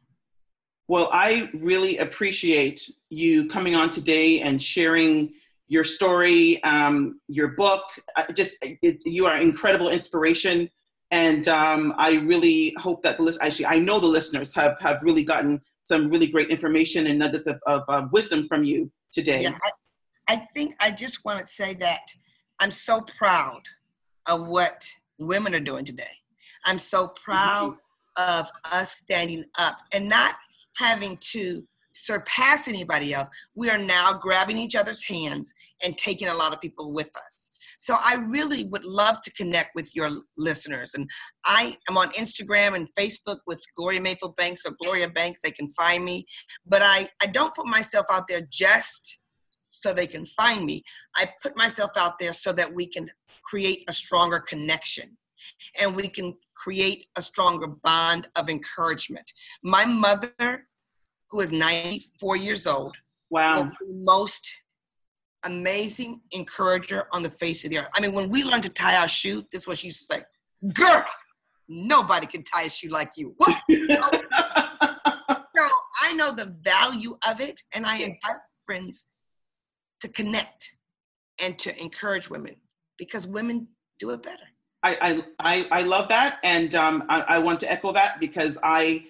Well, 0.88 1.08
I 1.12 1.50
really 1.54 1.98
appreciate 1.98 2.88
you 3.10 3.48
coming 3.48 3.74
on 3.74 3.90
today 3.90 4.40
and 4.42 4.62
sharing 4.62 5.32
your 5.68 5.82
story, 5.82 6.62
um, 6.62 7.20
your 7.28 7.48
book. 7.48 7.82
just 8.34 8.54
it, 8.62 9.02
you 9.04 9.26
are 9.26 9.36
incredible 9.40 9.88
inspiration, 9.88 10.70
and 11.10 11.48
um, 11.48 11.92
I 11.98 12.14
really 12.14 12.74
hope 12.78 13.02
that 13.02 13.16
the 13.16 13.24
list. 13.24 13.40
Actually, 13.42 13.66
I 13.66 13.80
know 13.80 13.98
the 13.98 14.06
listeners 14.06 14.54
have 14.54 14.78
have 14.80 15.02
really 15.02 15.24
gotten 15.24 15.60
some 15.82 16.08
really 16.08 16.28
great 16.28 16.50
information 16.50 17.08
and 17.08 17.18
nuggets 17.18 17.46
of, 17.48 17.60
of, 17.66 17.82
of 17.88 18.12
wisdom 18.12 18.46
from 18.46 18.62
you 18.62 18.90
today. 19.12 19.42
Yeah, 19.42 19.54
I 20.28 20.46
think 20.54 20.74
I 20.80 20.90
just 20.90 21.24
want 21.24 21.44
to 21.44 21.52
say 21.52 21.74
that 21.74 22.02
I'm 22.60 22.70
so 22.70 23.02
proud 23.02 23.62
of 24.28 24.48
what 24.48 24.88
women 25.18 25.54
are 25.54 25.60
doing 25.60 25.84
today. 25.84 26.04
I'm 26.64 26.78
so 26.78 27.08
proud 27.08 27.74
mm-hmm. 28.18 28.40
of 28.40 28.50
us 28.72 28.92
standing 28.92 29.44
up 29.58 29.78
and 29.92 30.08
not 30.08 30.34
having 30.76 31.16
to 31.20 31.62
surpass 31.94 32.68
anybody 32.68 33.14
else. 33.14 33.28
We 33.54 33.70
are 33.70 33.78
now 33.78 34.12
grabbing 34.20 34.58
each 34.58 34.74
other's 34.74 35.04
hands 35.04 35.52
and 35.84 35.96
taking 35.96 36.28
a 36.28 36.34
lot 36.34 36.52
of 36.52 36.60
people 36.60 36.92
with 36.92 37.08
us. 37.16 37.50
So 37.78 37.94
I 37.98 38.16
really 38.16 38.64
would 38.64 38.84
love 38.84 39.20
to 39.22 39.32
connect 39.32 39.70
with 39.74 39.94
your 39.94 40.10
listeners. 40.36 40.94
And 40.94 41.08
I 41.44 41.76
am 41.88 41.96
on 41.96 42.08
Instagram 42.10 42.74
and 42.74 42.88
Facebook 42.98 43.38
with 43.46 43.62
Gloria 43.76 44.00
Mayfield 44.00 44.34
Banks 44.36 44.66
or 44.66 44.72
Gloria 44.82 45.08
Banks. 45.08 45.40
They 45.42 45.50
can 45.50 45.70
find 45.70 46.04
me. 46.04 46.26
But 46.66 46.82
I, 46.82 47.06
I 47.22 47.26
don't 47.26 47.54
put 47.54 47.66
myself 47.66 48.06
out 48.10 48.24
there 48.28 48.42
just 48.50 49.18
so 49.86 49.92
they 49.92 50.06
can 50.06 50.26
find 50.26 50.64
me. 50.64 50.82
I 51.14 51.26
put 51.40 51.56
myself 51.56 51.92
out 51.96 52.18
there 52.18 52.32
so 52.32 52.52
that 52.54 52.72
we 52.72 52.86
can 52.86 53.08
create 53.44 53.84
a 53.88 53.92
stronger 53.92 54.40
connection 54.40 55.16
and 55.80 55.94
we 55.94 56.08
can 56.08 56.34
create 56.54 57.06
a 57.16 57.22
stronger 57.22 57.68
bond 57.68 58.26
of 58.34 58.48
encouragement. 58.48 59.32
My 59.62 59.84
mother, 59.84 60.66
who 61.30 61.40
is 61.40 61.52
94 61.52 62.36
years 62.36 62.66
old, 62.66 62.96
wow, 63.30 63.54
the 63.62 63.72
most 64.04 64.52
amazing 65.44 66.20
encourager 66.32 67.06
on 67.12 67.22
the 67.22 67.30
face 67.30 67.64
of 67.64 67.70
the 67.70 67.78
earth. 67.78 67.90
I 67.96 68.00
mean, 68.00 68.12
when 68.12 68.28
we 68.28 68.42
learned 68.42 68.64
to 68.64 68.68
tie 68.68 68.96
our 68.96 69.06
shoes, 69.06 69.44
this 69.52 69.62
is 69.62 69.68
what 69.68 69.78
she 69.78 69.86
used 69.86 70.00
to 70.08 70.14
say, 70.14 70.22
girl, 70.72 71.04
nobody 71.68 72.26
can 72.26 72.42
tie 72.42 72.64
a 72.64 72.70
shoe 72.70 72.88
like 72.88 73.12
you. 73.16 73.36
so 73.44 73.54
I 76.02 76.12
know 76.16 76.32
the 76.32 76.56
value 76.62 77.16
of 77.28 77.40
it, 77.40 77.62
and 77.72 77.86
I 77.86 77.98
invite 77.98 78.40
friends 78.64 79.06
to 80.00 80.08
connect 80.08 80.74
and 81.44 81.58
to 81.58 81.82
encourage 81.82 82.30
women 82.30 82.56
because 82.98 83.26
women 83.26 83.68
do 83.98 84.10
it 84.10 84.22
better. 84.22 84.44
I, 84.82 85.24
I, 85.40 85.66
I 85.70 85.82
love 85.82 86.08
that. 86.08 86.38
And 86.44 86.74
um, 86.74 87.04
I, 87.08 87.20
I 87.22 87.38
want 87.38 87.60
to 87.60 87.70
echo 87.70 87.92
that 87.92 88.20
because 88.20 88.58
I 88.62 89.06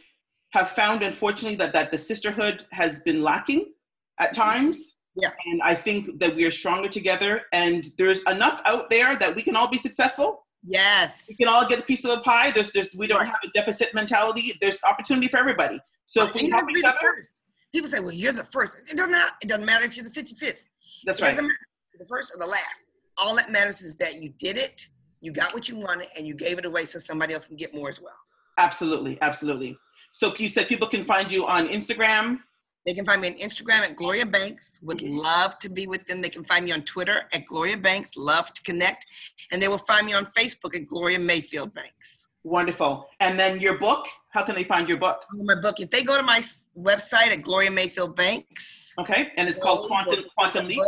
have 0.53 0.71
found, 0.71 1.03
unfortunately, 1.03 1.57
that, 1.57 1.73
that 1.73 1.91
the 1.91 1.99
sisterhood 1.99 2.65
has 2.71 3.01
been 3.01 3.23
lacking 3.23 3.73
at 4.19 4.35
times. 4.35 4.97
Yeah. 5.15 5.31
And 5.47 5.61
I 5.63 5.75
think 5.75 6.19
that 6.19 6.35
we 6.35 6.45
are 6.45 6.51
stronger 6.51 6.89
together 6.89 7.43
and 7.53 7.87
there's 7.99 8.23
enough 8.25 8.61
out 8.65 8.91
there 8.91 9.17
that 9.17 9.35
we 9.35 9.43
can 9.43 9.57
all 9.57 9.69
be 9.69 9.79
successful. 9.79 10.47
Yes. 10.65 11.27
We 11.29 11.37
can 11.37 11.49
all 11.49 11.69
get 11.69 11.79
a 11.79 11.83
piece 11.83 12.05
of 12.05 12.15
the 12.15 12.21
pie. 12.23 12.51
There's, 12.51 12.73
there's, 12.73 12.89
we 12.95 13.07
don't 13.07 13.25
have 13.25 13.37
a 13.45 13.49
deficit 13.55 13.95
mentality. 13.95 14.57
There's 14.61 14.83
opportunity 14.83 15.29
for 15.29 15.39
everybody. 15.39 15.81
So 16.07 16.25
if 16.27 16.35
we 16.35 16.51
help 16.51 16.71
each 16.71 16.83
the 16.83 16.89
other, 16.89 16.99
first. 17.01 17.33
People 17.75 17.91
say, 17.91 18.01
well, 18.01 18.13
you're 18.13 18.33
the 18.33 18.45
first. 18.45 18.91
It 18.91 18.97
doesn't 18.97 19.13
matter. 19.13 19.33
It 19.43 19.49
doesn't 19.49 19.67
matter 19.67 19.85
if 19.85 19.97
you're 19.97 20.05
the 20.05 20.11
55th. 20.11 20.61
That's 21.05 21.21
it 21.21 21.25
right. 21.25 21.31
doesn't 21.31 21.45
matter 21.45 21.55
if 21.55 21.99
you're 21.99 22.05
the 22.05 22.09
first 22.09 22.35
or 22.35 22.39
the 22.39 22.47
last. 22.47 22.85
All 23.19 23.35
that 23.37 23.51
matters 23.51 23.81
is 23.83 23.97
that 23.97 24.23
you 24.23 24.33
did 24.39 24.57
it, 24.57 24.89
you 25.21 25.33
got 25.33 25.55
what 25.55 25.69
you 25.69 25.77
wanted, 25.77 26.09
and 26.17 26.27
you 26.27 26.35
gave 26.35 26.59
it 26.59 26.65
away 26.65 26.85
so 26.85 26.99
somebody 26.99 27.35
else 27.35 27.47
can 27.47 27.57
get 27.57 27.75
more 27.75 27.89
as 27.89 28.01
well. 28.01 28.17
Absolutely, 28.59 29.19
absolutely. 29.23 29.79
So 30.13 30.35
you 30.39 30.49
said 30.49 30.69
people 30.69 30.89
can 30.89 31.05
find 31.05 31.31
you 31.31 31.47
on 31.47 31.69
Instagram. 31.69 32.39
They 32.87 32.95
can 32.95 33.05
find 33.05 33.21
me 33.21 33.29
on 33.29 33.35
Instagram 33.35 33.81
at 33.81 33.97
Gloria 33.97 34.25
Banks. 34.25 34.79
Would 34.83 34.99
mm-hmm. 34.99 35.19
love 35.19 35.59
to 35.59 35.69
be 35.69 35.87
with 35.87 36.07
them. 36.07 36.23
They 36.23 36.29
can 36.29 36.45
find 36.45 36.65
me 36.65 36.73
on 36.73 36.83
Twitter 36.83 37.25
at 37.35 37.45
Gloria 37.45 37.77
Banks. 37.77 38.13
Love 38.17 38.55
to 38.55 38.63
connect. 38.63 39.05
And 39.51 39.61
they 39.61 39.69
will 39.69 39.79
find 39.79 40.07
me 40.07 40.15
on 40.15 40.27
Facebook 40.27 40.77
at 40.77 40.87
Gloria 40.87 41.19
Mayfield 41.19 41.75
Banks. 41.75 42.29
Wonderful. 42.45 43.09
And 43.19 43.39
then 43.39 43.59
your 43.59 43.77
book. 43.79 44.07
How 44.37 44.43
can 44.43 44.55
they 44.55 44.65
find 44.65 44.87
your 44.87 44.99
book? 44.99 45.25
My 45.33 45.55
book. 45.55 45.81
If 45.81 45.91
they 45.91 46.03
go 46.03 46.15
to 46.19 46.23
my 46.23 46.43
website 46.79 47.33
at 47.33 47.41
Gloria 47.41 47.71
Mayfield 47.71 48.15
Banks, 48.15 48.93
Okay, 48.99 49.33
and 49.39 49.49
it's 49.49 49.63
called 49.63 49.89
Quantum 49.89 50.25
Quantum 50.37 50.69
Leap. 50.69 50.79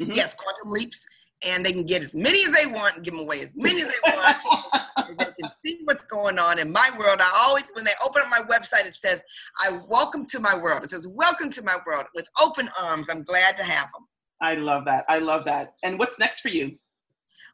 Mhm. 0.00 0.16
Yes, 0.16 0.32
Quantum 0.32 0.70
Leaps. 0.70 1.06
And 1.46 1.66
they 1.66 1.72
can 1.72 1.84
get 1.84 2.02
as 2.02 2.14
many 2.14 2.38
as 2.46 2.52
they 2.52 2.64
want 2.64 2.96
and 2.96 3.04
give 3.04 3.12
them 3.12 3.24
away 3.24 3.40
as 3.40 3.54
many 3.56 3.82
as 3.82 3.88
they 3.88 4.10
want. 4.10 4.38
they 5.18 5.32
can 5.38 5.52
see 5.66 5.82
what's 5.84 6.06
going 6.06 6.38
on 6.38 6.58
in 6.58 6.72
my 6.72 6.90
world. 6.98 7.20
I 7.20 7.30
always, 7.46 7.70
when 7.74 7.84
they 7.84 7.90
open 8.02 8.22
up 8.22 8.30
my 8.30 8.40
website, 8.40 8.86
it 8.86 8.96
says, 8.96 9.22
I 9.62 9.78
welcome 9.90 10.24
to 10.24 10.40
my 10.40 10.56
world. 10.56 10.82
It 10.82 10.88
says, 10.88 11.06
welcome 11.08 11.50
to 11.50 11.62
my 11.62 11.76
world 11.86 12.06
with 12.14 12.26
open 12.42 12.70
arms. 12.80 13.08
I'm 13.10 13.22
glad 13.22 13.58
to 13.58 13.64
have 13.64 13.92
them. 13.92 14.08
I 14.40 14.54
love 14.54 14.86
that. 14.86 15.04
I 15.10 15.18
love 15.18 15.44
that. 15.44 15.74
And 15.82 15.98
what's 15.98 16.18
next 16.18 16.40
for 16.40 16.48
you? 16.48 16.78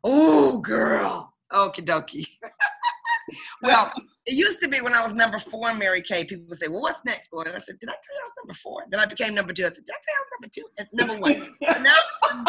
Oh, 0.05 0.61
girl. 0.61 1.35
Okie 1.53 1.85
dokie. 1.85 2.29
well, 3.63 3.93
it 4.25 4.35
used 4.35 4.61
to 4.61 4.69
be 4.69 4.81
when 4.81 4.93
I 4.93 5.03
was 5.03 5.13
number 5.13 5.39
four 5.39 5.71
in 5.71 5.79
Mary 5.79 6.01
Kay, 6.01 6.25
people 6.25 6.47
would 6.49 6.59
say, 6.59 6.69
Well, 6.69 6.81
what's 6.81 7.05
next, 7.05 7.31
Gordon? 7.31 7.55
And 7.55 7.61
I 7.61 7.65
said, 7.65 7.79
Did 7.81 7.89
I 7.89 7.93
tell 7.93 8.15
you 8.15 8.23
I 8.23 8.25
was 8.25 8.33
number 8.39 8.55
four? 8.55 8.85
Then 8.89 9.01
I 9.01 9.07
became 9.07 9.35
number 9.35 9.53
two. 9.53 9.65
I 9.65 9.71
said, 9.71 9.85
Did 9.85 9.95
I 9.95 9.99
tell 10.03 10.15
you 10.15 10.19
I 10.19 10.23
was 10.23 10.33
number 10.39 10.51
two? 10.55 10.67
And 10.79 10.89
number 10.93 11.21
one. 11.21 11.57
And 11.75 11.85
now 11.85 11.97
I'm, 12.23 12.47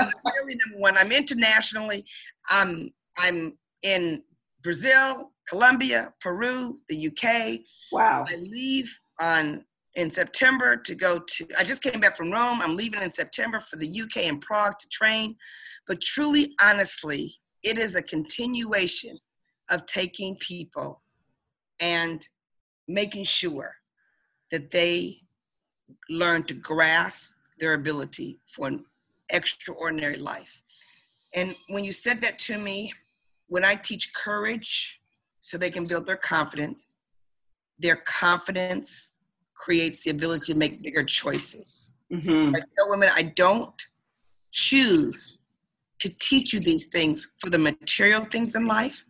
I'm 0.00 0.12
clearly 0.24 0.56
number 0.64 0.80
one. 0.80 0.96
I'm 0.96 1.12
internationally. 1.12 2.04
I'm 2.50 2.90
I'm 3.18 3.58
in 3.82 4.22
Brazil, 4.62 5.32
Colombia, 5.48 6.12
Peru, 6.20 6.80
the 6.88 7.08
UK. 7.08 7.60
wow. 7.92 8.24
I 8.26 8.36
leave 8.36 8.98
on 9.20 9.64
in 9.96 10.10
September 10.10 10.76
to 10.76 10.94
go 10.94 11.18
to. 11.18 11.46
I 11.58 11.64
just 11.64 11.82
came 11.82 12.00
back 12.00 12.16
from 12.16 12.30
Rome. 12.30 12.62
I'm 12.62 12.76
leaving 12.76 13.02
in 13.02 13.10
September 13.10 13.60
for 13.60 13.76
the 13.76 14.00
UK 14.00 14.24
and 14.24 14.40
Prague 14.40 14.78
to 14.78 14.88
train. 14.88 15.36
But 15.86 16.00
truly, 16.00 16.54
honestly, 16.62 17.34
it 17.62 17.78
is 17.78 17.94
a 17.94 18.02
continuation 18.02 19.18
of 19.70 19.86
taking 19.86 20.36
people 20.36 21.02
and 21.80 22.26
making 22.88 23.24
sure 23.24 23.74
that 24.50 24.70
they 24.70 25.16
learn 26.08 26.42
to 26.44 26.54
grasp 26.54 27.32
their 27.58 27.74
ability 27.74 28.38
for 28.46 28.68
an 28.68 28.84
extraordinary 29.30 30.16
life. 30.16 30.62
And 31.34 31.54
when 31.68 31.84
you 31.84 31.92
said 31.92 32.20
that 32.22 32.38
to 32.40 32.58
me, 32.58 32.92
when 33.48 33.64
I 33.64 33.74
teach 33.74 34.12
courage 34.14 35.00
so 35.40 35.58
they 35.58 35.70
can 35.70 35.84
build 35.88 36.06
their 36.06 36.16
confidence, 36.16 36.96
their 37.78 37.96
confidence 37.96 39.12
creates 39.54 40.04
the 40.04 40.10
ability 40.10 40.52
to 40.52 40.58
make 40.58 40.82
bigger 40.82 41.04
choices. 41.04 41.90
hmm 42.10 42.52
I 42.54 42.60
tell 42.76 42.90
women, 42.90 43.08
I 43.14 43.22
don't 43.22 43.80
choose 44.52 45.38
to 46.00 46.08
teach 46.20 46.52
you 46.52 46.60
these 46.60 46.86
things 46.86 47.28
for 47.38 47.50
the 47.50 47.58
material 47.58 48.24
things 48.24 48.54
in 48.54 48.66
life. 48.66 49.04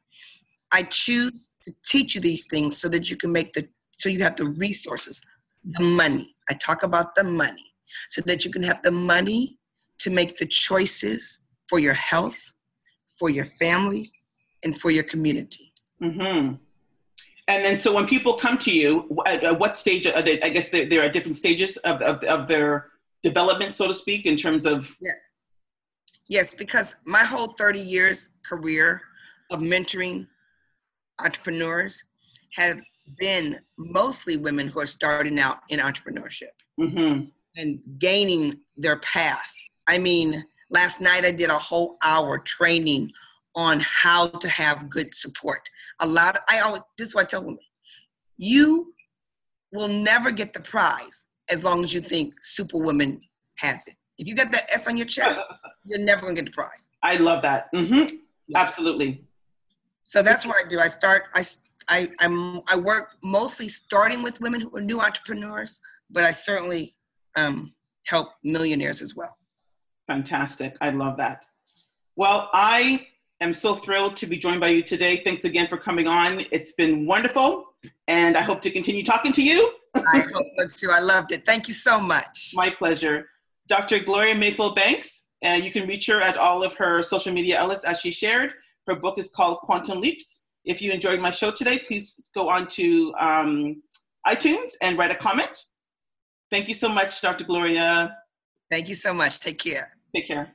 I 0.74 0.82
choose 0.82 1.52
to 1.62 1.72
teach 1.84 2.16
you 2.16 2.20
these 2.20 2.46
things 2.46 2.76
so 2.76 2.88
that 2.88 3.08
you 3.08 3.16
can 3.16 3.30
make 3.30 3.52
the, 3.52 3.68
so 3.96 4.08
you 4.08 4.22
have 4.24 4.34
the 4.34 4.48
resources, 4.48 5.22
the 5.64 5.84
money. 5.84 6.34
I 6.50 6.54
talk 6.54 6.82
about 6.82 7.14
the 7.14 7.22
money 7.22 7.72
so 8.08 8.20
that 8.26 8.44
you 8.44 8.50
can 8.50 8.64
have 8.64 8.82
the 8.82 8.90
money 8.90 9.56
to 10.00 10.10
make 10.10 10.36
the 10.36 10.46
choices 10.46 11.40
for 11.68 11.78
your 11.78 11.94
health, 11.94 12.52
for 13.18 13.30
your 13.30 13.44
family, 13.44 14.10
and 14.64 14.78
for 14.80 14.90
your 14.90 15.04
community. 15.04 15.72
Mm-hmm. 16.02 16.56
And 17.46 17.64
then, 17.64 17.78
so 17.78 17.92
when 17.92 18.06
people 18.06 18.34
come 18.34 18.58
to 18.58 18.72
you, 18.72 19.16
at, 19.26 19.44
at 19.44 19.58
what 19.58 19.78
stage 19.78 20.06
are 20.08 20.22
they? 20.22 20.40
I 20.42 20.48
guess 20.48 20.70
there, 20.70 20.88
there 20.88 21.04
are 21.04 21.08
different 21.08 21.36
stages 21.36 21.76
of, 21.78 22.00
of, 22.02 22.24
of 22.24 22.48
their 22.48 22.88
development, 23.22 23.74
so 23.74 23.86
to 23.86 23.94
speak, 23.94 24.26
in 24.26 24.36
terms 24.36 24.66
of. 24.66 24.96
Yes. 25.00 25.34
Yes, 26.28 26.54
because 26.54 26.96
my 27.06 27.22
whole 27.22 27.48
30 27.48 27.80
years 27.80 28.30
career 28.44 29.02
of 29.52 29.60
mentoring 29.60 30.26
entrepreneurs 31.22 32.02
have 32.54 32.78
been 33.18 33.60
mostly 33.78 34.36
women 34.36 34.68
who 34.68 34.80
are 34.80 34.86
starting 34.86 35.38
out 35.38 35.58
in 35.68 35.78
entrepreneurship 35.78 36.54
hmm 36.78 37.20
and 37.56 37.78
gaining 37.98 38.58
their 38.76 38.98
path. 38.98 39.52
I 39.88 39.98
mean, 39.98 40.42
last 40.70 41.00
night 41.00 41.24
I 41.24 41.30
did 41.30 41.50
a 41.50 41.58
whole 41.58 41.96
hour 42.02 42.38
training 42.38 43.12
on 43.54 43.78
how 43.80 44.26
to 44.26 44.48
have 44.48 44.88
good 44.88 45.14
support. 45.14 45.60
A 46.00 46.06
lot 46.06 46.34
of, 46.34 46.42
I 46.48 46.58
always, 46.60 46.82
this 46.98 47.08
is 47.08 47.14
what 47.14 47.26
I 47.26 47.28
tell 47.28 47.42
women, 47.42 47.60
you 48.38 48.92
will 49.72 49.86
never 49.86 50.32
get 50.32 50.52
the 50.52 50.60
prize 50.60 51.26
as 51.48 51.62
long 51.62 51.84
as 51.84 51.94
you 51.94 52.00
think 52.00 52.34
Superwoman 52.42 53.20
has 53.58 53.86
it. 53.86 53.94
If 54.18 54.26
you 54.26 54.34
got 54.34 54.50
that 54.50 54.64
S 54.72 54.88
on 54.88 54.96
your 54.96 55.06
chest, 55.06 55.40
you're 55.84 56.00
never 56.00 56.22
gonna 56.22 56.34
get 56.34 56.46
the 56.46 56.50
prize. 56.50 56.90
I 57.02 57.16
love 57.16 57.42
that. 57.42 57.68
hmm 57.72 58.04
Absolutely. 58.54 59.24
So 60.04 60.22
that's 60.22 60.46
what 60.46 60.56
I 60.64 60.68
do. 60.68 60.78
I 60.78 60.88
start. 60.88 61.24
I 61.34 61.42
I 61.88 62.10
I'm, 62.20 62.60
I 62.68 62.78
work 62.78 63.16
mostly 63.22 63.68
starting 63.68 64.22
with 64.22 64.40
women 64.40 64.60
who 64.60 64.74
are 64.76 64.80
new 64.80 65.00
entrepreneurs, 65.00 65.80
but 66.10 66.24
I 66.24 66.30
certainly 66.30 66.94
um, 67.36 67.72
help 68.06 68.28
millionaires 68.42 69.02
as 69.02 69.14
well. 69.14 69.36
Fantastic. 70.06 70.76
I 70.80 70.90
love 70.90 71.16
that. 71.16 71.44
Well, 72.16 72.50
I 72.52 73.06
am 73.40 73.54
so 73.54 73.74
thrilled 73.74 74.16
to 74.18 74.26
be 74.26 74.36
joined 74.36 74.60
by 74.60 74.68
you 74.68 74.82
today. 74.82 75.22
Thanks 75.24 75.44
again 75.44 75.66
for 75.68 75.76
coming 75.76 76.06
on. 76.06 76.44
It's 76.52 76.72
been 76.72 77.06
wonderful, 77.06 77.74
and 78.06 78.36
I 78.36 78.42
hope 78.42 78.62
to 78.62 78.70
continue 78.70 79.04
talking 79.04 79.32
to 79.32 79.42
you. 79.42 79.72
I 79.94 80.24
hope 80.32 80.46
so 80.58 80.66
too. 80.66 80.92
I 80.92 81.00
loved 81.00 81.32
it. 81.32 81.44
Thank 81.46 81.68
you 81.68 81.74
so 81.74 81.98
much. 81.98 82.52
My 82.54 82.70
pleasure. 82.70 83.28
Dr. 83.66 84.00
Gloria 84.00 84.34
Mayfield 84.34 84.74
Banks, 84.74 85.28
and 85.42 85.64
you 85.64 85.70
can 85.70 85.88
reach 85.88 86.06
her 86.06 86.20
at 86.20 86.36
all 86.36 86.62
of 86.62 86.74
her 86.74 87.02
social 87.02 87.32
media 87.32 87.58
outlets 87.58 87.84
as 87.84 88.00
she 88.00 88.10
shared. 88.10 88.52
Her 88.86 88.96
book 88.96 89.18
is 89.18 89.30
called 89.30 89.58
Quantum 89.58 90.00
Leaps. 90.00 90.44
If 90.64 90.80
you 90.80 90.92
enjoyed 90.92 91.20
my 91.20 91.30
show 91.30 91.50
today, 91.50 91.78
please 91.86 92.20
go 92.34 92.48
on 92.48 92.68
to 92.68 93.14
um, 93.20 93.82
iTunes 94.26 94.72
and 94.82 94.98
write 94.98 95.10
a 95.10 95.16
comment. 95.16 95.56
Thank 96.50 96.68
you 96.68 96.74
so 96.74 96.88
much, 96.88 97.20
Dr. 97.20 97.44
Gloria. 97.44 98.16
Thank 98.70 98.88
you 98.88 98.94
so 98.94 99.12
much. 99.12 99.40
Take 99.40 99.58
care. 99.58 99.90
Take 100.14 100.28
care. 100.28 100.54